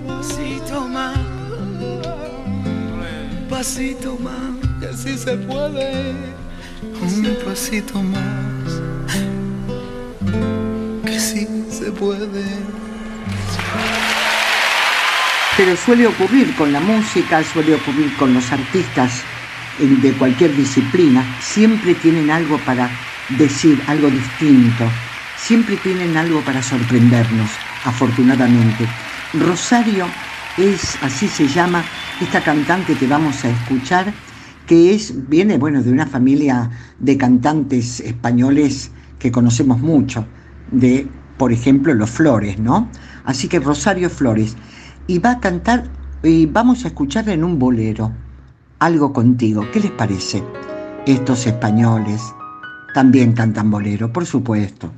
Pasito 0.05 0.87
más, 0.87 1.17
pasito 3.49 4.15
más, 4.19 4.79
que 4.79 4.85
así 4.89 5.17
se 5.17 5.35
puede 5.37 6.13
un 7.01 7.35
pasito 7.43 7.99
más, 7.99 8.81
que 11.03 11.19
sí 11.19 11.47
se 11.71 11.91
puede. 11.91 12.92
Pero 15.55 15.75
suele 15.77 16.07
ocurrir 16.07 16.55
con 16.55 16.73
la 16.73 16.79
música, 16.79 17.43
suele 17.43 17.75
ocurrir 17.75 18.15
con 18.17 18.33
los 18.33 18.51
artistas 18.51 19.21
de 19.79 20.11
cualquier 20.13 20.55
disciplina, 20.55 21.23
siempre 21.41 21.93
tienen 21.93 22.31
algo 22.31 22.57
para 22.65 22.89
decir, 23.37 23.79
algo 23.87 24.09
distinto, 24.09 24.89
siempre 25.37 25.77
tienen 25.77 26.17
algo 26.17 26.41
para 26.41 26.63
sorprendernos, 26.63 27.51
afortunadamente. 27.85 28.87
Rosario 29.33 30.07
es, 30.57 30.97
así 31.03 31.27
se 31.27 31.47
llama, 31.47 31.83
esta 32.19 32.43
cantante 32.43 32.95
que 32.95 33.05
vamos 33.05 33.45
a 33.45 33.49
escuchar, 33.49 34.11
que 34.65 34.95
es, 34.95 35.27
viene 35.29 35.57
bueno, 35.59 35.83
de 35.83 35.91
una 35.91 36.07
familia 36.07 36.71
de 36.97 37.15
cantantes 37.15 37.99
españoles 37.99 38.89
que 39.19 39.31
conocemos 39.31 39.79
mucho, 39.79 40.25
de, 40.71 41.07
por 41.37 41.51
ejemplo, 41.51 41.93
los 41.93 42.09
Flores, 42.09 42.57
¿no? 42.57 42.89
Así 43.23 43.47
que 43.47 43.59
Rosario 43.59 44.09
Flores, 44.09 44.55
y 45.07 45.19
va 45.19 45.31
a 45.31 45.39
cantar, 45.39 45.83
y 46.23 46.45
vamos 46.45 46.85
a 46.85 46.87
escuchar 46.87 47.29
en 47.29 47.43
un 47.43 47.59
bolero, 47.59 48.11
algo 48.79 49.13
contigo, 49.13 49.65
¿qué 49.71 49.79
les 49.79 49.91
parece? 49.91 50.43
Estos 51.05 51.45
españoles 51.45 52.21
también 52.93 53.33
cantan 53.33 53.71
bolero, 53.71 54.11
por 54.11 54.25
supuesto. 54.25 54.91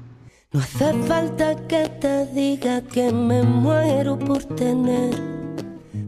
No 0.51 0.59
hace 0.59 0.93
falta 1.07 1.55
que 1.67 1.89
te 1.99 2.27
diga 2.27 2.81
que 2.81 3.11
me 3.11 3.43
muero 3.43 4.17
por 4.17 4.43
tener 4.43 5.13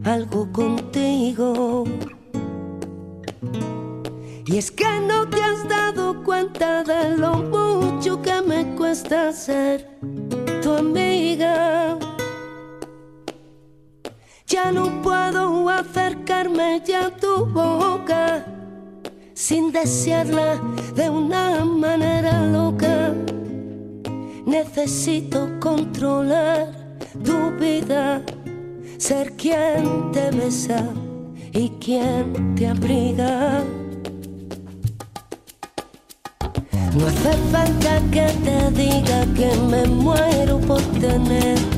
algo 0.04 0.50
contigo 0.52 1.84
y 4.48 4.56
es 4.56 4.70
que 4.70 4.86
no 5.06 5.28
te 5.28 5.42
has 5.42 5.68
dado 5.68 6.24
cuenta 6.24 6.82
de 6.82 7.18
lo 7.18 7.34
mucho 7.34 8.22
que 8.22 8.40
me 8.40 8.64
cuesta 8.76 9.30
ser 9.30 9.86
tu 10.62 10.72
amiga. 10.72 11.98
Ya 14.58 14.72
no 14.72 15.00
puedo 15.02 15.68
acercarme 15.68 16.82
ya 16.84 17.06
a 17.06 17.10
tu 17.10 17.46
boca 17.46 18.44
sin 19.32 19.70
desearla 19.70 20.60
de 20.96 21.08
una 21.08 21.64
manera 21.64 22.44
loca. 22.44 23.14
Necesito 24.44 25.48
controlar 25.60 26.66
tu 27.24 27.52
vida, 27.60 28.20
ser 28.98 29.36
quien 29.36 30.10
te 30.10 30.32
besa 30.32 30.82
y 31.52 31.68
quien 31.78 32.56
te 32.56 32.66
abriga. 32.66 33.62
No 36.96 37.06
hace 37.06 37.32
falta 37.52 38.00
que 38.10 38.26
te 38.44 38.70
diga 38.72 39.20
que 39.36 39.56
me 39.70 39.86
muero 39.86 40.58
por 40.58 40.82
tener 40.98 41.77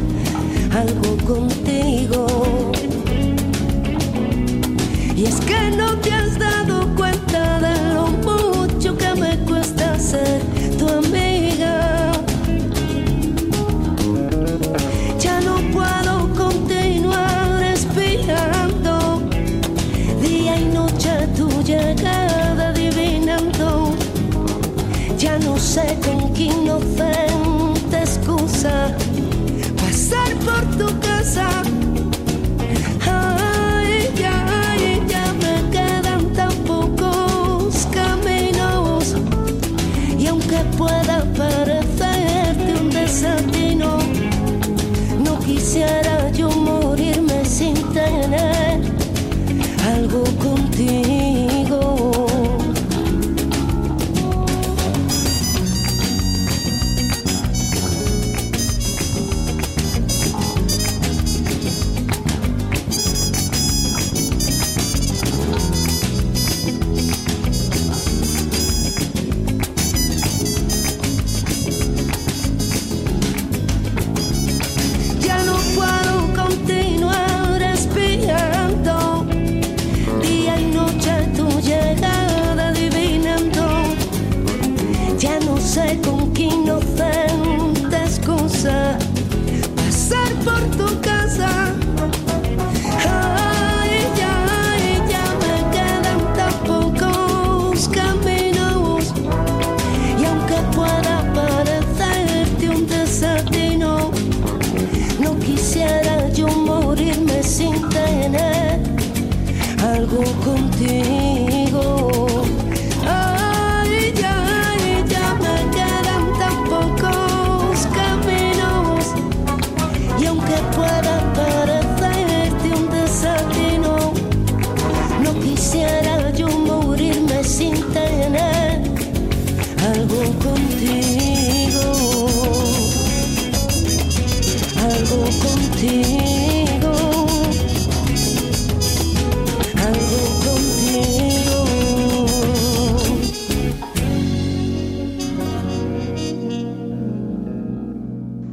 algo 0.72 1.16
contigo. 1.26 2.26
Y 5.16 5.24
es 5.24 5.40
que 5.40 5.70
no 5.76 5.96
te 5.98 6.12
has 6.12 6.38
dado 6.38 6.94
cuenta 6.94 7.60
de 7.60 7.94
lo 7.94 8.08
mucho 8.08 8.96
que 8.96 9.14
me 9.14 9.38
cuesta 9.40 9.98
ser 9.98 10.40
tu 10.78 10.88
amiga. 10.88 12.12
Ya 15.18 15.40
no 15.40 15.56
puedo 15.72 16.32
continuar 16.34 17.58
respirando 17.58 19.22
día 20.22 20.56
y 20.58 20.64
noche 20.66 21.10
tu 21.36 21.48
llegada 21.62 22.68
adivinando. 22.68 23.92
Ya 25.18 25.38
no 25.38 25.58
sé 25.58 25.98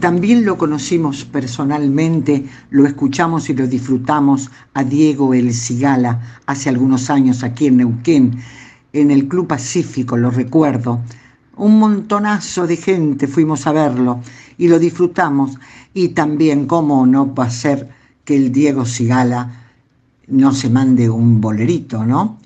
También 0.08 0.46
lo 0.46 0.58
conocimos 0.58 1.26
personalmente, 1.26 2.46
lo 2.70 2.86
escuchamos 2.86 3.50
y 3.50 3.54
lo 3.54 3.68
disfrutamos 3.68 4.50
a 4.74 4.86
Diego 4.86 5.34
El 5.34 5.54
Cigala 5.54 6.40
hace 6.46 6.70
algunos 6.70 7.10
años 7.10 7.44
aquí 7.44 7.68
en 7.68 7.76
Neuquén, 7.76 8.40
en 8.94 9.12
el 9.12 9.28
Club 9.28 9.48
Pacífico, 9.48 10.16
lo 10.16 10.32
recuerdo. 10.32 11.02
Un 11.58 11.78
montonazo 11.78 12.66
de 12.66 12.78
gente 12.78 13.28
fuimos 13.28 13.68
a 13.68 13.74
verlo 13.74 14.22
y 14.58 14.70
lo 14.70 14.80
disfrutamos. 14.80 15.58
Y 15.94 16.08
también, 16.08 16.68
cómo 16.68 17.06
no 17.06 17.36
va 17.36 17.44
a 17.44 17.50
ser 17.50 17.90
que 18.24 18.38
el 18.38 18.54
Diego 18.54 18.86
Cigala 18.86 19.74
no 20.28 20.54
se 20.54 20.70
mande 20.70 21.10
un 21.10 21.42
bolerito, 21.42 22.06
¿no? 22.06 22.40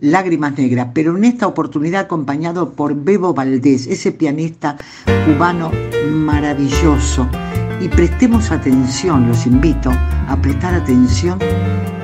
Lágrimas 0.00 0.58
Negras, 0.58 0.88
pero 0.92 1.16
en 1.16 1.24
esta 1.24 1.46
oportunidad 1.46 2.02
acompañado 2.02 2.70
por 2.70 2.94
Bebo 2.94 3.32
Valdés, 3.32 3.86
ese 3.86 4.12
pianista 4.12 4.76
cubano 5.24 5.70
maravilloso. 6.10 7.26
Y 7.80 7.88
prestemos 7.88 8.50
atención, 8.50 9.28
los 9.28 9.46
invito 9.46 9.90
a 9.90 10.36
prestar 10.40 10.74
atención 10.74 11.38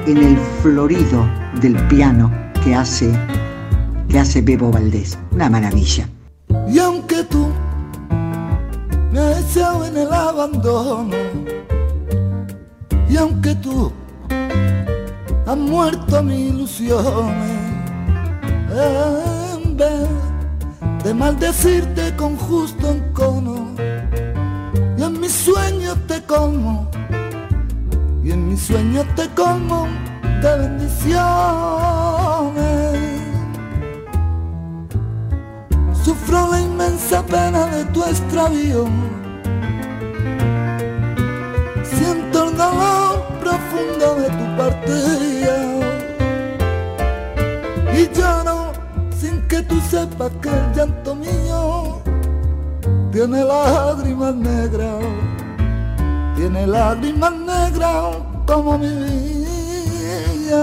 en 0.07 0.17
el 0.17 0.37
florido 0.63 1.29
del 1.61 1.77
piano 1.89 2.31
que 2.65 2.75
hace, 2.75 3.13
que 4.09 4.19
hace 4.19 4.43
Bebo 4.43 4.71
Valdés. 4.71 5.19
Una 5.31 5.51
maravilla. 5.51 6.09
Y 6.69 6.79
aunque 6.79 7.25
tú 7.25 7.49
me 9.13 9.21
has 9.21 9.57
en 9.57 9.97
el 9.97 10.13
abandono, 10.13 11.17
y 13.09 13.17
aunque 13.17 13.55
tú 13.57 13.93
has 15.47 15.57
muerto 15.57 16.23
mi 16.23 16.49
ilusiones, 16.49 17.62
en 18.73 19.77
vez 19.77 20.09
de 21.05 21.15
maldecirte 21.15 22.15
con 22.17 22.37
justo 22.37 22.91
encono, 22.91 23.75
y 24.97 25.03
en 25.03 25.21
mis 25.21 25.33
sueños 25.33 25.97
te 26.07 26.23
como, 26.23 26.91
y 28.25 28.31
en 28.31 28.49
mis 28.49 28.63
sueños 28.63 29.07
te 29.15 29.29
como 29.31 29.87
de 30.43 30.59
bendiciones. 30.59 31.23
Sufro 36.05 36.51
la 36.51 36.61
inmensa 36.61 37.25
pena 37.25 37.67
de 37.67 37.85
tu 37.87 38.03
extravío. 38.03 38.87
Sepas 50.13 50.33
que 50.43 50.49
el 50.49 50.73
llanto 50.75 51.15
mío 51.15 52.01
tiene 53.13 53.45
lágrimas 53.45 54.35
negras. 54.35 55.05
Tiene 56.37 56.67
lágrimas 56.67 57.33
negras 57.33 58.17
como 58.47 58.79
mi 58.79 58.89
vida. 58.89 60.63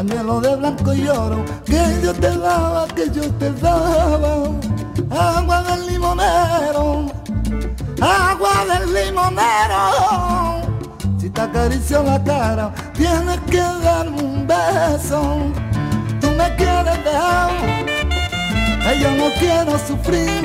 pañuelo 0.00 0.40
de 0.40 0.56
blanco 0.56 0.94
y 0.94 1.06
oro, 1.08 1.44
que 1.66 2.00
yo 2.02 2.14
te 2.14 2.30
daba, 2.38 2.88
que 2.88 3.10
yo 3.10 3.30
te 3.34 3.52
daba, 3.52 4.48
agua 5.10 5.62
del 5.62 5.88
limonero, 5.88 7.12
agua 8.00 8.64
del 8.70 8.94
limonero. 8.94 10.62
Si 11.18 11.28
te 11.28 11.40
acaricio 11.42 12.02
la 12.02 12.18
cara, 12.24 12.72
tienes 12.94 13.40
que 13.50 13.58
darme 13.58 14.22
un 14.22 14.46
beso. 14.46 15.20
Tú 16.18 16.28
me 16.30 16.48
quieres 16.56 16.98
dejar, 17.04 17.50
yo 19.02 19.10
no 19.20 19.28
quiero 19.38 19.78
sufrir. 19.86 20.42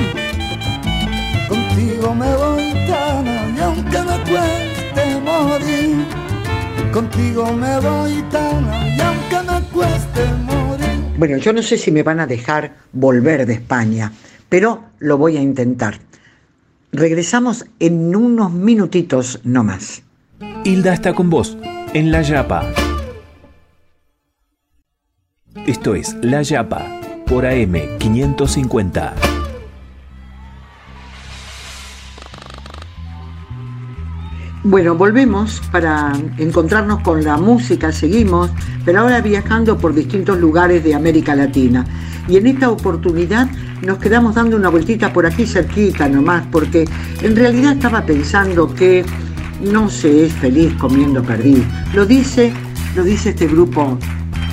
Contigo 1.48 2.14
me 2.14 2.30
voy 2.36 2.74
tan 2.90 3.56
y 3.56 3.60
aunque 3.62 4.02
me 4.02 4.18
cueste 4.28 5.20
morir, 5.24 6.06
contigo 6.92 7.52
me 7.52 7.80
voy 7.80 8.22
tan 8.30 8.85
bueno, 11.18 11.38
yo 11.38 11.52
no 11.52 11.62
sé 11.62 11.78
si 11.78 11.90
me 11.90 12.02
van 12.02 12.20
a 12.20 12.26
dejar 12.26 12.76
volver 12.92 13.46
de 13.46 13.54
España, 13.54 14.12
pero 14.48 14.84
lo 14.98 15.16
voy 15.16 15.36
a 15.36 15.42
intentar. 15.42 15.98
Regresamos 16.92 17.66
en 17.80 18.14
unos 18.14 18.52
minutitos 18.52 19.40
no 19.44 19.64
más. 19.64 20.02
Hilda 20.64 20.92
está 20.92 21.14
con 21.14 21.30
vos, 21.30 21.56
en 21.94 22.10
La 22.10 22.22
Yapa. 22.22 22.70
Esto 25.66 25.94
es 25.94 26.14
La 26.22 26.42
Yapa, 26.42 27.00
por 27.26 27.44
AM550. 27.44 29.25
Bueno, 34.68 34.96
volvemos 34.96 35.62
para 35.70 36.12
encontrarnos 36.38 37.00
con 37.02 37.22
la 37.22 37.36
música, 37.36 37.92
seguimos, 37.92 38.50
pero 38.84 39.02
ahora 39.02 39.20
viajando 39.20 39.78
por 39.78 39.94
distintos 39.94 40.40
lugares 40.40 40.82
de 40.82 40.92
América 40.92 41.36
Latina. 41.36 41.86
Y 42.26 42.36
en 42.36 42.48
esta 42.48 42.68
oportunidad 42.68 43.48
nos 43.82 43.98
quedamos 43.98 44.34
dando 44.34 44.56
una 44.56 44.68
vueltita 44.68 45.12
por 45.12 45.24
aquí 45.24 45.46
cerquita 45.46 46.08
nomás, 46.08 46.48
porque 46.50 46.84
en 47.22 47.36
realidad 47.36 47.74
estaba 47.74 48.04
pensando 48.04 48.74
que 48.74 49.04
no 49.60 49.88
se 49.88 50.26
es 50.26 50.32
feliz 50.32 50.74
comiendo 50.80 51.22
perdiz. 51.22 51.62
Lo 51.94 52.04
dice, 52.04 52.52
lo 52.96 53.04
dice 53.04 53.30
este 53.30 53.46
grupo 53.46 53.96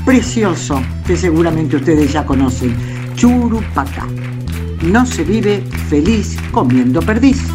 precioso 0.06 0.80
que 1.08 1.18
seguramente 1.18 1.78
ustedes 1.78 2.14
ya 2.14 2.24
conocen, 2.24 2.76
Churupacá. 3.16 4.06
No 4.84 5.08
se 5.08 5.24
vive 5.24 5.64
feliz 5.90 6.38
comiendo 6.52 7.02
perdiz. 7.02 7.53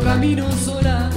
Que 0.00 1.12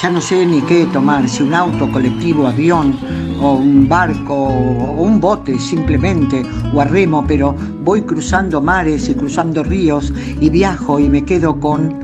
Ya 0.00 0.10
no 0.10 0.20
sé 0.20 0.46
ni 0.46 0.60
qué 0.62 0.86
tomar, 0.86 1.28
si 1.28 1.42
un 1.42 1.54
auto, 1.54 1.90
colectivo, 1.90 2.46
avión, 2.46 2.96
o 3.40 3.54
un 3.54 3.88
barco, 3.88 4.34
o 4.34 5.02
un 5.02 5.20
bote 5.20 5.58
simplemente, 5.58 6.44
o 6.72 6.80
a 6.80 6.84
remo, 6.84 7.24
pero 7.26 7.54
voy 7.82 8.02
cruzando 8.02 8.60
mares 8.60 9.08
y 9.08 9.14
cruzando 9.14 9.64
ríos 9.64 10.12
y 10.40 10.50
viajo 10.50 11.00
y 11.00 11.08
me 11.08 11.24
quedo 11.24 11.58
con 11.58 11.96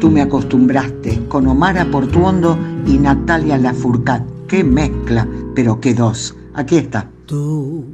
Tú 0.00 0.10
me 0.10 0.20
acostumbraste, 0.20 1.26
con 1.26 1.46
Omar 1.46 1.90
Portuondo 1.90 2.58
y 2.86 2.98
Natalia 2.98 3.56
Lafourcade. 3.56 4.26
Qué 4.46 4.62
mezcla, 4.62 5.26
pero 5.54 5.80
qué 5.80 5.94
dos. 5.94 6.36
Aquí 6.54 6.76
está. 6.76 7.08
Tú 7.24 7.86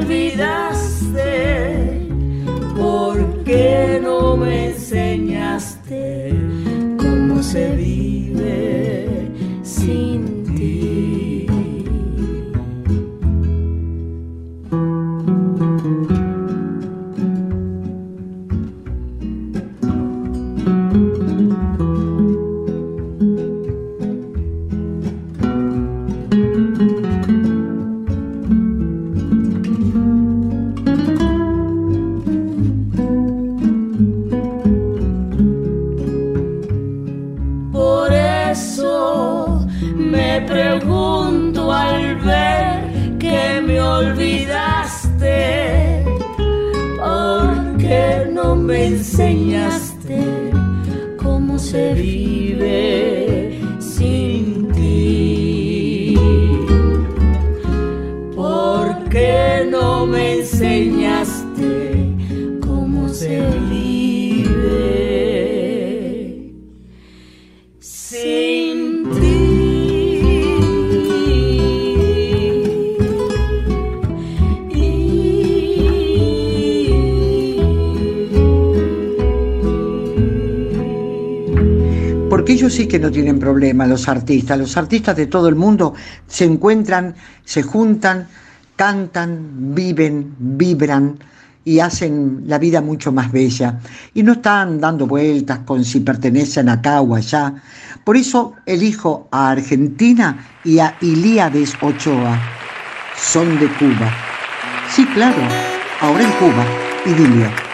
que 0.03 0.64
problema, 83.45 83.85
los 83.85 84.07
artistas. 84.07 84.57
Los 84.57 84.75
artistas 84.75 85.15
de 85.15 85.27
todo 85.27 85.47
el 85.47 85.55
mundo 85.55 85.93
se 86.27 86.45
encuentran, 86.45 87.13
se 87.43 87.61
juntan, 87.61 88.27
cantan, 88.75 89.75
viven, 89.75 90.33
vibran 90.39 91.19
y 91.63 91.79
hacen 91.79 92.43
la 92.47 92.57
vida 92.57 92.81
mucho 92.81 93.11
más 93.11 93.31
bella. 93.31 93.79
Y 94.15 94.23
no 94.23 94.33
están 94.33 94.79
dando 94.79 95.05
vueltas 95.05 95.59
con 95.59 95.85
si 95.85 95.99
pertenecen 95.99 96.69
acá 96.69 97.01
o 97.01 97.13
allá. 97.13 97.53
Por 98.03 98.17
eso 98.17 98.53
elijo 98.65 99.27
a 99.31 99.51
Argentina 99.51 100.43
y 100.63 100.79
a 100.79 100.95
Ilíades 101.01 101.73
Ochoa. 101.81 102.39
Son 103.15 103.59
de 103.59 103.67
Cuba. 103.77 104.11
Sí, 104.89 105.05
claro, 105.13 105.41
ahora 106.01 106.23
en 106.23 106.31
Cuba, 106.31 106.65
idilio. 107.05 107.64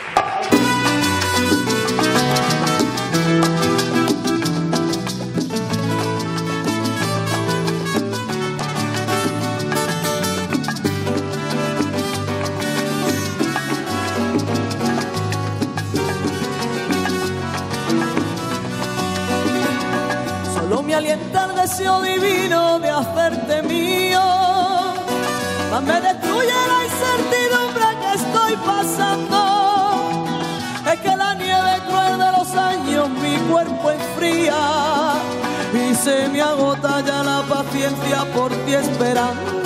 Paciencia 38.71 38.97
por 38.97 39.60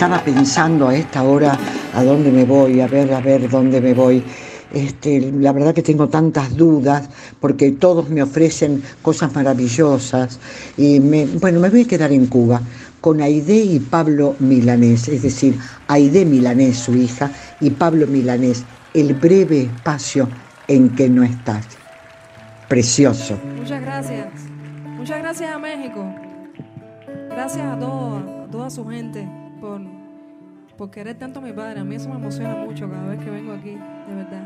estaba 0.00 0.24
pensando 0.24 0.88
a 0.88 0.96
esta 0.96 1.22
hora 1.22 1.58
a 1.92 2.02
dónde 2.02 2.32
me 2.32 2.46
voy, 2.46 2.80
a 2.80 2.86
ver, 2.86 3.12
a 3.12 3.20
ver 3.20 3.50
dónde 3.50 3.82
me 3.82 3.92
voy. 3.92 4.24
Este, 4.72 5.30
la 5.30 5.52
verdad 5.52 5.74
que 5.74 5.82
tengo 5.82 6.08
tantas 6.08 6.56
dudas 6.56 7.10
porque 7.38 7.72
todos 7.72 8.08
me 8.08 8.22
ofrecen 8.22 8.82
cosas 9.02 9.34
maravillosas 9.34 10.40
y 10.78 11.00
me, 11.00 11.26
bueno, 11.26 11.60
me 11.60 11.68
voy 11.68 11.82
a 11.82 11.86
quedar 11.86 12.12
en 12.12 12.28
Cuba 12.28 12.62
con 13.02 13.20
Aide 13.20 13.56
y 13.56 13.78
Pablo 13.78 14.36
Milanés, 14.38 15.06
es 15.08 15.20
decir, 15.20 15.58
Aide 15.86 16.24
Milanés, 16.24 16.78
su 16.78 16.96
hija, 16.96 17.30
y 17.60 17.68
Pablo 17.68 18.06
Milanés, 18.06 18.64
el 18.94 19.12
breve 19.12 19.64
espacio 19.64 20.30
en 20.66 20.96
que 20.96 21.10
no 21.10 21.24
estás. 21.24 21.66
Precioso. 22.70 23.38
Muchas 23.54 23.82
gracias. 23.82 24.28
Muchas 24.96 25.18
gracias 25.18 25.54
a 25.54 25.58
México. 25.58 26.06
Gracias 27.28 27.66
a, 27.66 27.78
todo, 27.78 28.16
a 28.16 28.50
toda 28.50 28.70
su 28.70 28.86
gente 28.86 29.39
por, 29.60 29.80
por 30.76 30.90
querer 30.90 31.16
tanto 31.18 31.38
a 31.38 31.42
mi 31.42 31.52
padre. 31.52 31.80
A 31.80 31.84
mí 31.84 31.94
eso 31.94 32.08
me 32.08 32.16
emociona 32.16 32.56
mucho 32.56 32.88
cada 32.90 33.08
vez 33.08 33.20
que 33.20 33.30
vengo 33.30 33.52
aquí, 33.52 33.72
de 33.72 34.14
verdad. 34.14 34.42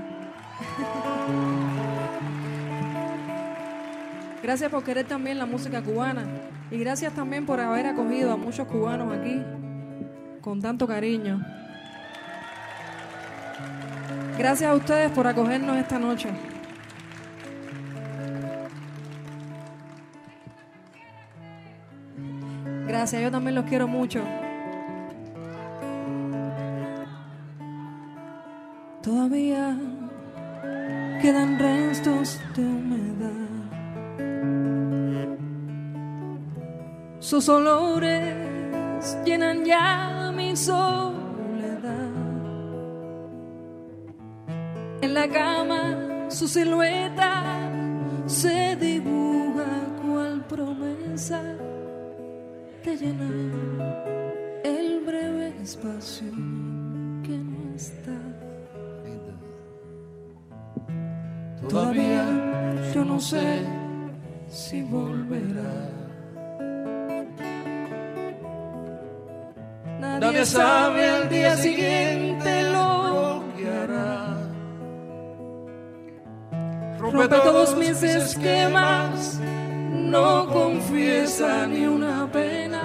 Gracias 4.42 4.70
por 4.70 4.84
querer 4.84 5.06
también 5.06 5.38
la 5.38 5.46
música 5.46 5.80
cubana 5.80 6.26
y 6.70 6.78
gracias 6.78 7.14
también 7.14 7.46
por 7.46 7.60
haber 7.60 7.86
acogido 7.86 8.32
a 8.32 8.36
muchos 8.36 8.66
cubanos 8.66 9.10
aquí 9.16 9.40
con 10.42 10.60
tanto 10.60 10.86
cariño. 10.86 11.40
Gracias 14.36 14.70
a 14.70 14.74
ustedes 14.74 15.10
por 15.12 15.26
acogernos 15.26 15.76
esta 15.78 15.98
noche. 15.98 16.28
Gracias, 22.86 23.22
yo 23.22 23.30
también 23.30 23.54
los 23.54 23.64
quiero 23.64 23.88
mucho. 23.88 24.20
Todavía 29.04 29.76
quedan 31.20 31.58
restos 31.58 32.40
de 32.56 32.62
humedad. 32.62 33.44
Sus 37.18 37.46
olores 37.50 39.18
llenan 39.26 39.62
ya 39.62 40.32
mi 40.34 40.56
soledad. 40.56 42.14
En 45.02 45.12
la 45.12 45.28
cama 45.28 46.30
su 46.30 46.48
silueta 46.48 47.42
se 48.24 48.74
dibuja 48.76 49.66
cual 50.02 50.46
promesa 50.46 51.42
de 52.82 52.96
llenar 52.96 54.62
el 54.64 55.04
breve 55.04 55.52
espacio 55.60 56.30
que 57.22 57.36
no 57.36 57.74
está. 57.76 58.23
Todavía 61.68 62.24
yo 62.94 63.04
no 63.04 63.20
sé 63.20 63.64
si 64.48 64.82
volverá. 64.82 65.90
Nadie 69.98 70.44
sabe 70.44 71.08
al 71.08 71.28
día 71.28 71.56
siguiente 71.56 72.70
lo 72.70 73.42
que 73.56 73.68
hará. 73.68 74.36
Rompe 76.98 77.28
todos 77.28 77.76
mis 77.76 78.02
esquemas, 78.02 79.40
no 79.92 80.46
confiesa 80.48 81.66
ni 81.66 81.86
una 81.86 82.30
pena. 82.30 82.82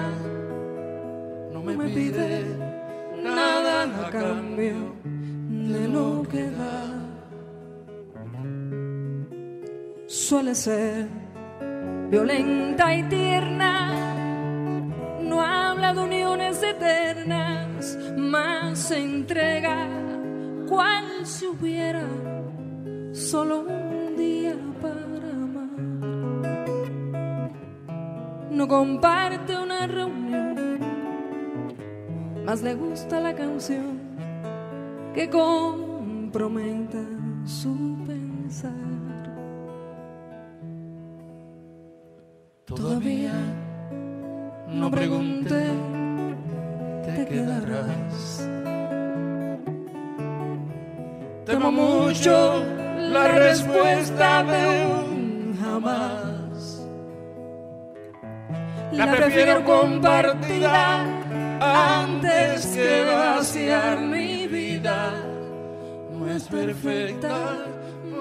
No 1.52 1.62
me 1.62 1.76
pide 1.88 2.44
nada 3.22 4.06
a 4.06 4.10
cambio 4.10 4.94
de 5.04 5.88
lo 5.88 6.22
que 6.28 6.50
da. 6.50 6.99
Suele 10.20 10.54
ser 10.54 11.08
violenta 12.10 12.94
y 12.94 13.02
tierna 13.04 13.90
no 15.22 15.40
habla 15.40 15.94
de 15.94 16.00
uniones 16.00 16.62
eternas, 16.62 17.98
más 18.18 18.78
se 18.78 19.02
entrega 19.02 19.88
cual 20.68 21.24
si 21.24 21.46
hubiera 21.46 22.04
solo 23.12 23.60
un 23.60 24.16
día 24.16 24.54
para 24.82 25.30
amar. 25.30 25.80
No 28.50 28.68
comparte 28.68 29.56
una 29.56 29.86
reunión, 29.86 30.80
más 32.44 32.60
le 32.62 32.74
gusta 32.74 33.20
la 33.20 33.34
canción 33.34 33.98
que 35.14 35.30
comprometa 35.30 37.02
su 37.46 37.96
pensar. 38.06 38.99
Todavía 42.76 43.32
no 44.68 44.92
pregunté, 44.92 45.66
te 47.04 47.26
quedarás. 47.26 48.48
Temo 51.44 51.72
mucho 51.72 52.62
la 52.96 53.26
respuesta 53.26 54.44
de 54.44 54.86
un 54.86 55.58
jamás. 55.60 56.86
La 58.92 59.16
prefiero 59.16 59.64
compartida 59.64 61.04
antes 61.60 62.66
que 62.66 63.04
vaciar 63.04 64.00
mi 64.00 64.46
vida. 64.46 65.12
No 66.12 66.30
es 66.30 66.44
perfecta, 66.44 67.64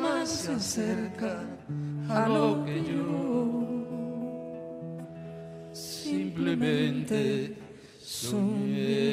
más 0.02 0.28
se 0.28 0.54
acerca 0.54 1.36
a 2.10 2.28
lo 2.28 2.66
que 2.66 2.84
yo 2.84 3.29
simplemente 6.10 7.56
soñé. 8.02 9.12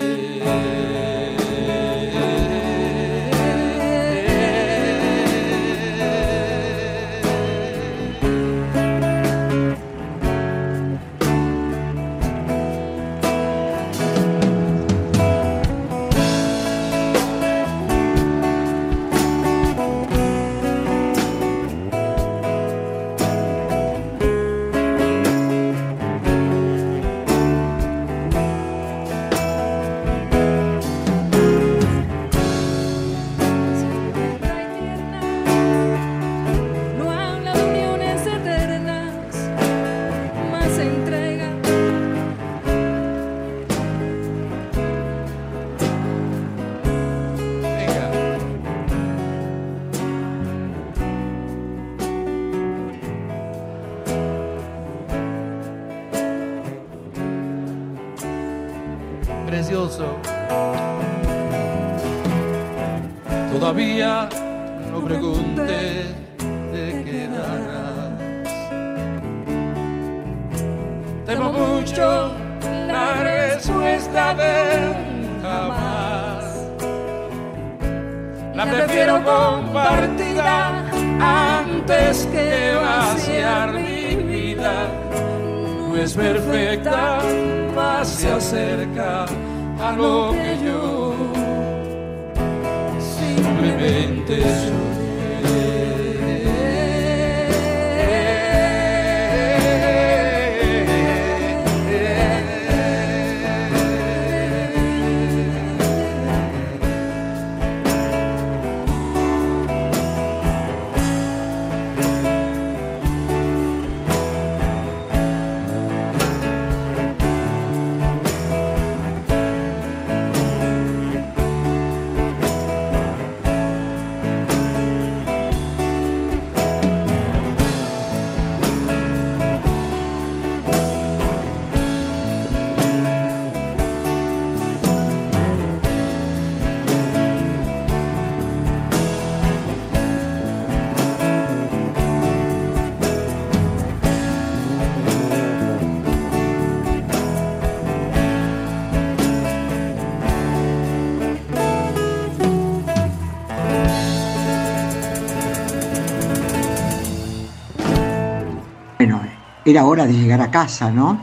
Era 159.66 159.84
hora 159.84 160.06
de 160.06 160.12
llegar 160.12 160.40
a 160.40 160.50
casa, 160.50 160.90
¿no? 160.90 161.20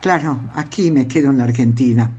Claro, 0.00 0.38
aquí 0.54 0.90
me 0.90 1.08
quedo 1.08 1.30
en 1.30 1.38
la 1.38 1.44
Argentina, 1.44 2.10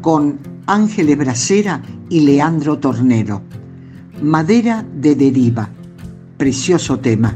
con 0.00 0.38
Ángeles 0.66 1.18
Bracera 1.18 1.82
y 2.08 2.20
Leandro 2.20 2.78
Tornero. 2.78 3.42
Madera 4.22 4.84
de 4.94 5.16
deriva, 5.16 5.68
precioso 6.36 7.00
tema, 7.00 7.34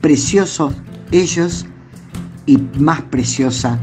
preciosos 0.00 0.74
ellos 1.10 1.66
y 2.46 2.56
más 2.78 3.02
preciosa 3.02 3.78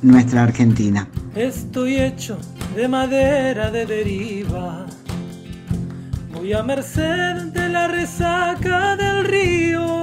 nuestra 0.00 0.44
Argentina. 0.44 1.08
Estoy 1.34 1.96
hecho 1.96 2.38
de 2.76 2.86
madera 2.86 3.70
de 3.70 3.84
deriva, 3.84 4.86
voy 6.32 6.52
a 6.52 6.62
merced 6.62 7.52
de 7.52 7.68
la 7.68 7.88
resaca 7.88 8.96
del 8.96 9.24
río. 9.24 10.01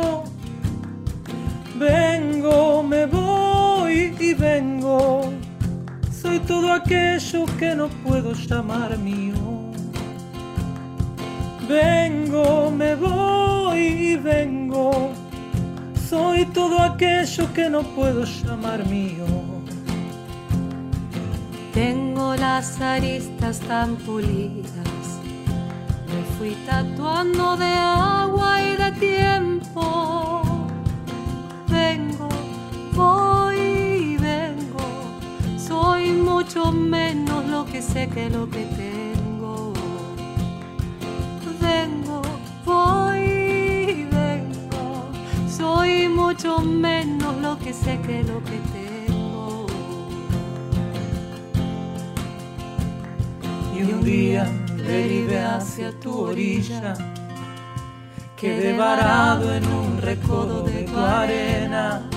Vengo, 1.79 2.83
me 2.83 3.05
voy 3.05 4.13
y 4.19 4.33
vengo, 4.33 5.31
soy 6.11 6.39
todo 6.39 6.73
aquello 6.73 7.45
que 7.57 7.73
no 7.73 7.87
puedo 8.05 8.33
llamar 8.33 8.97
mío. 8.97 9.35
Vengo, 11.69 12.69
me 12.69 12.95
voy 12.95 13.79
y 13.79 14.15
vengo, 14.17 15.11
soy 16.09 16.43
todo 16.47 16.81
aquello 16.81 17.47
que 17.53 17.69
no 17.69 17.83
puedo 17.83 18.25
llamar 18.25 18.85
mío. 18.85 19.25
Tengo 21.73 22.35
las 22.35 22.81
aristas 22.81 23.61
tan 23.61 23.95
pulidas, 23.95 24.99
me 26.09 26.21
fui 26.37 26.57
tatuando 26.65 27.55
de 27.55 27.78
lo 38.27 38.49
que 38.49 38.65
tengo. 38.75 39.73
Vengo, 41.61 42.21
voy 42.65 44.07
vengo, 44.11 45.05
soy 45.47 46.09
mucho 46.09 46.59
menos 46.59 47.37
lo 47.41 47.57
que 47.59 47.71
sé 47.73 47.99
que 48.05 48.23
lo 48.23 48.43
que 48.43 48.59
tengo. 48.73 49.65
Y 53.77 53.81
un 53.93 54.03
día 54.03 54.45
derivé 54.75 55.39
hacia 55.39 55.91
tu 55.99 56.11
orilla, 56.19 56.95
quedé 58.35 58.75
varado 58.75 59.53
en 59.53 59.65
un 59.67 60.01
recodo 60.01 60.63
de 60.63 60.83
tu 60.83 60.97
arena. 60.97 62.09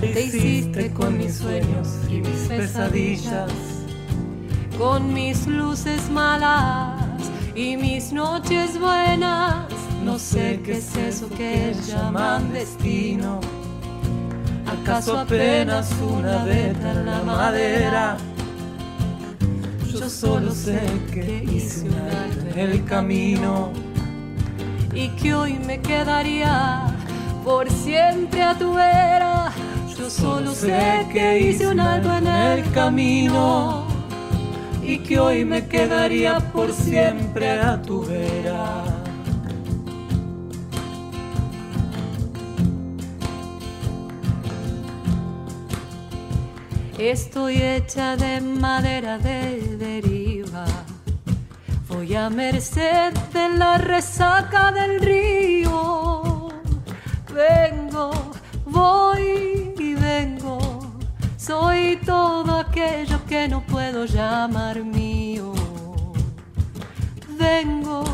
Te 0.00 0.24
hiciste 0.24 0.92
con 0.92 1.16
mis 1.18 1.36
sueños 1.36 1.88
y 2.08 2.20
mis 2.20 2.48
pesadillas, 2.48 3.52
con 4.80 5.12
mis 5.12 5.46
luces 5.46 6.08
malas 6.10 6.98
y 7.54 7.76
mis 7.76 8.14
noches 8.14 8.80
buenas. 8.80 9.66
No 10.02 10.18
sé 10.18 10.58
qué 10.64 10.78
es 10.78 10.96
eso 10.96 11.28
que 11.28 11.74
llaman 11.86 12.50
destino. 12.50 13.40
¿Acaso 14.66 15.18
apenas 15.18 15.92
una 16.00 16.44
veta 16.44 16.92
en 16.92 17.04
la 17.04 17.22
madera? 17.22 18.16
Yo 19.92 20.08
solo 20.08 20.50
sé 20.50 20.80
que 21.12 21.44
hice 21.44 21.86
un 21.86 21.94
alto 21.96 22.40
en 22.54 22.58
el 22.58 22.84
camino 22.86 23.72
y 24.94 25.08
que 25.08 25.34
hoy 25.34 25.58
me 25.66 25.78
quedaría 25.82 26.86
por 27.44 27.70
siempre 27.70 28.42
a 28.42 28.56
tu 28.56 28.72
vera. 28.72 29.52
Yo 29.98 30.08
solo 30.08 30.52
sé 30.52 31.06
que 31.12 31.38
hice 31.38 31.68
un 31.68 31.80
alto 31.80 32.16
en 32.16 32.26
el 32.26 32.72
camino 32.72 33.89
y 34.90 34.98
que 34.98 35.20
hoy 35.20 35.44
me 35.44 35.68
quedaría 35.68 36.40
por 36.52 36.72
siempre 36.72 37.48
a 37.60 37.80
tu 37.80 38.04
vera. 38.04 38.84
Estoy 46.98 47.62
hecha 47.62 48.16
de 48.16 48.40
madera 48.40 49.16
de 49.18 49.76
deriva. 49.78 50.66
Voy 51.88 52.16
a 52.16 52.28
merced 52.28 53.12
de 53.32 53.48
la 53.48 53.78
resaca 53.78 54.72
del 54.72 55.00
río. 55.00 56.48
Vengo, 57.32 58.10
voy. 58.66 59.59
Soy 61.40 61.98
todo 62.04 62.58
aquello 62.58 63.18
que 63.26 63.48
no 63.48 63.62
puedo 63.62 64.04
llamar 64.04 64.84
mío. 64.84 65.54
Vengo, 67.38 68.04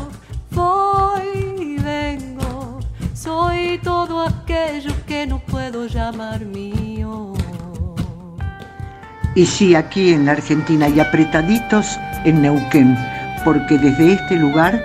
voy 0.51 1.27
y 1.59 1.77
vengo. 1.77 2.79
Soy 3.13 3.81
todo 3.83 4.21
aquello 4.21 4.91
que 5.05 5.27
no 5.27 5.39
puedo 5.39 5.87
llamar 5.87 6.45
mío. 6.45 7.33
Y 9.35 9.45
sí, 9.45 9.75
aquí 9.75 10.13
en 10.13 10.25
la 10.25 10.31
Argentina 10.31 10.87
y 10.87 11.01
apretaditos 11.01 11.99
en 12.23 12.41
Neuquén, 12.41 12.97
porque 13.43 13.77
desde 13.77 14.13
este 14.13 14.37
lugar 14.37 14.81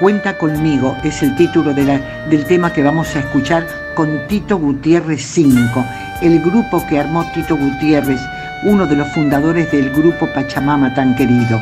cuenta 0.00 0.38
conmigo, 0.38 0.96
es 1.04 1.22
el 1.22 1.36
título 1.36 1.74
del 1.74 2.46
tema 2.46 2.72
que 2.72 2.82
vamos 2.82 3.14
a 3.14 3.18
escuchar 3.18 3.66
con 3.94 4.26
Tito 4.28 4.56
Gutiérrez 4.56 5.22
5, 5.22 5.84
el 6.22 6.40
grupo 6.40 6.84
que 6.86 6.98
armó 6.98 7.24
Tito 7.32 7.56
Gutiérrez, 7.56 8.20
uno 8.64 8.86
de 8.86 8.96
los 8.96 9.08
fundadores 9.08 9.70
del 9.72 9.90
grupo 9.90 10.26
Pachamama 10.32 10.94
tan 10.94 11.14
querido. 11.16 11.60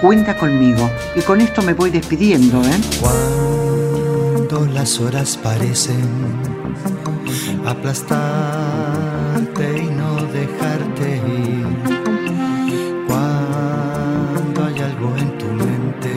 Cuenta 0.00 0.36
conmigo 0.36 0.90
y 1.14 1.20
con 1.20 1.40
esto 1.40 1.62
me 1.62 1.72
voy 1.72 1.90
despidiendo, 1.90 2.62
¿eh? 2.62 2.78
Cuando 3.00 4.66
las 4.66 5.00
horas 5.00 5.38
parecen 5.42 6.04
aplastarte 7.64 8.22
y 9.78 9.86
no 9.86 10.16
dejarte 10.26 11.16
ir. 11.16 11.66
Cuando 13.06 14.64
hay 14.64 14.78
algo 14.80 15.16
en 15.16 15.38
tu 15.38 15.46
mente 15.46 16.12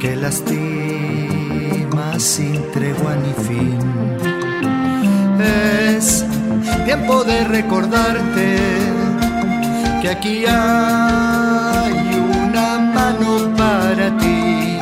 que 0.00 0.16
lastima 0.16 0.52
sin 2.18 2.62
tregua 2.72 3.16
ni 3.16 3.32
fin. 3.44 3.78
Es 5.38 6.21
tiempo 6.94 7.24
de 7.24 7.44
recordarte 7.44 8.58
que 10.02 10.10
aquí 10.10 10.44
hay 10.46 11.94
una 12.44 12.78
mano 12.78 13.50
para 13.56 14.14
ti. 14.18 14.78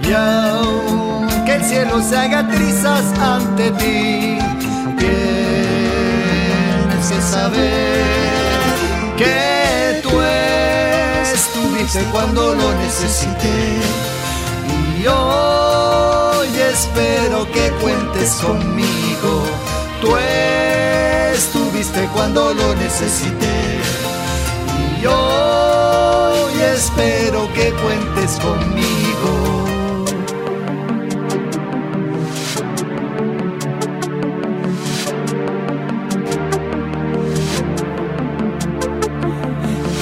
Y 0.00 0.12
aunque 0.14 1.56
el 1.56 1.62
cielo 1.62 2.02
se 2.02 2.16
haga 2.16 2.48
trizas 2.48 3.04
ante 3.20 3.70
ti, 3.72 4.38
tienes 4.96 5.12
que 7.10 7.20
saber 7.20 8.02
que 9.18 10.00
tú 10.02 10.22
estuviste 11.34 12.02
cuando 12.12 12.54
lo 12.54 12.72
necesité. 12.76 13.78
Y 15.02 15.06
hoy 15.06 16.48
espero 16.72 17.46
que 17.52 17.70
cuentes 17.82 18.36
conmigo. 18.36 19.44
Tú 20.00 20.16
cuando 22.14 22.54
lo 22.54 22.74
necesité. 22.76 23.80
Y 25.00 25.06
hoy 25.06 26.60
espero 26.74 27.52
que 27.54 27.72
cuentes 27.72 28.38
conmigo. 28.38 29.64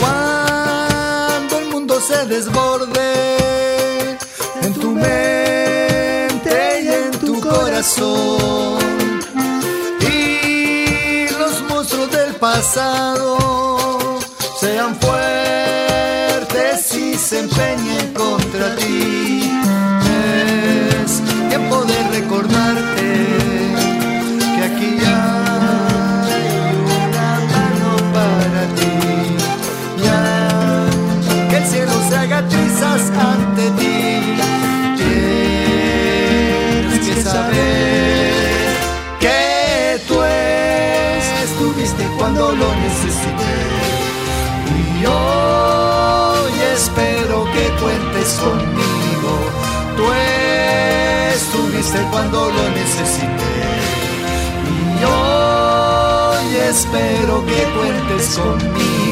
Cuando 0.01 1.59
el 1.59 1.69
mundo 1.69 2.01
se 2.01 2.27
desborde 2.27 4.17
en 4.63 4.75
tu 4.75 4.91
mente 4.91 6.83
y 6.83 6.89
en 6.89 7.11
tu 7.13 7.41
corazón 7.41 9.00
sean 14.61 14.95
fuertes 15.01 16.95
y 16.95 17.15
se 17.15 17.41
empeñen 17.41 18.13
contra 18.13 18.77
ti. 18.77 19.51
Es 21.05 21.23
tiempo 21.49 21.85
de 21.85 22.09
recordarte 22.09 22.70
conmigo. 48.35 49.33
Tú 49.97 50.05
estuviste 51.35 51.99
cuando 52.11 52.51
lo 52.51 52.71
necesité. 52.71 53.53
Y 55.01 55.05
hoy 55.05 56.57
espero 56.69 57.45
que 57.47 57.61
cuentes 57.77 58.39
conmigo. 58.39 59.10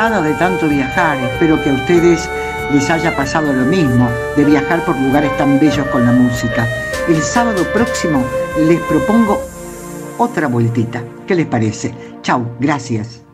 De 0.00 0.32
tanto 0.32 0.66
viajar, 0.66 1.18
espero 1.18 1.62
que 1.62 1.68
a 1.68 1.74
ustedes 1.74 2.26
les 2.72 2.88
haya 2.88 3.14
pasado 3.14 3.52
lo 3.52 3.66
mismo, 3.66 4.08
de 4.34 4.46
viajar 4.46 4.82
por 4.86 4.98
lugares 4.98 5.36
tan 5.36 5.60
bellos 5.60 5.86
con 5.88 6.06
la 6.06 6.12
música. 6.12 6.66
El 7.06 7.20
sábado 7.20 7.64
próximo 7.74 8.24
les 8.66 8.80
propongo 8.80 9.42
otra 10.16 10.48
vueltita. 10.48 11.04
¿Qué 11.26 11.34
les 11.34 11.46
parece? 11.46 11.94
Chau, 12.22 12.46
gracias. 12.58 13.29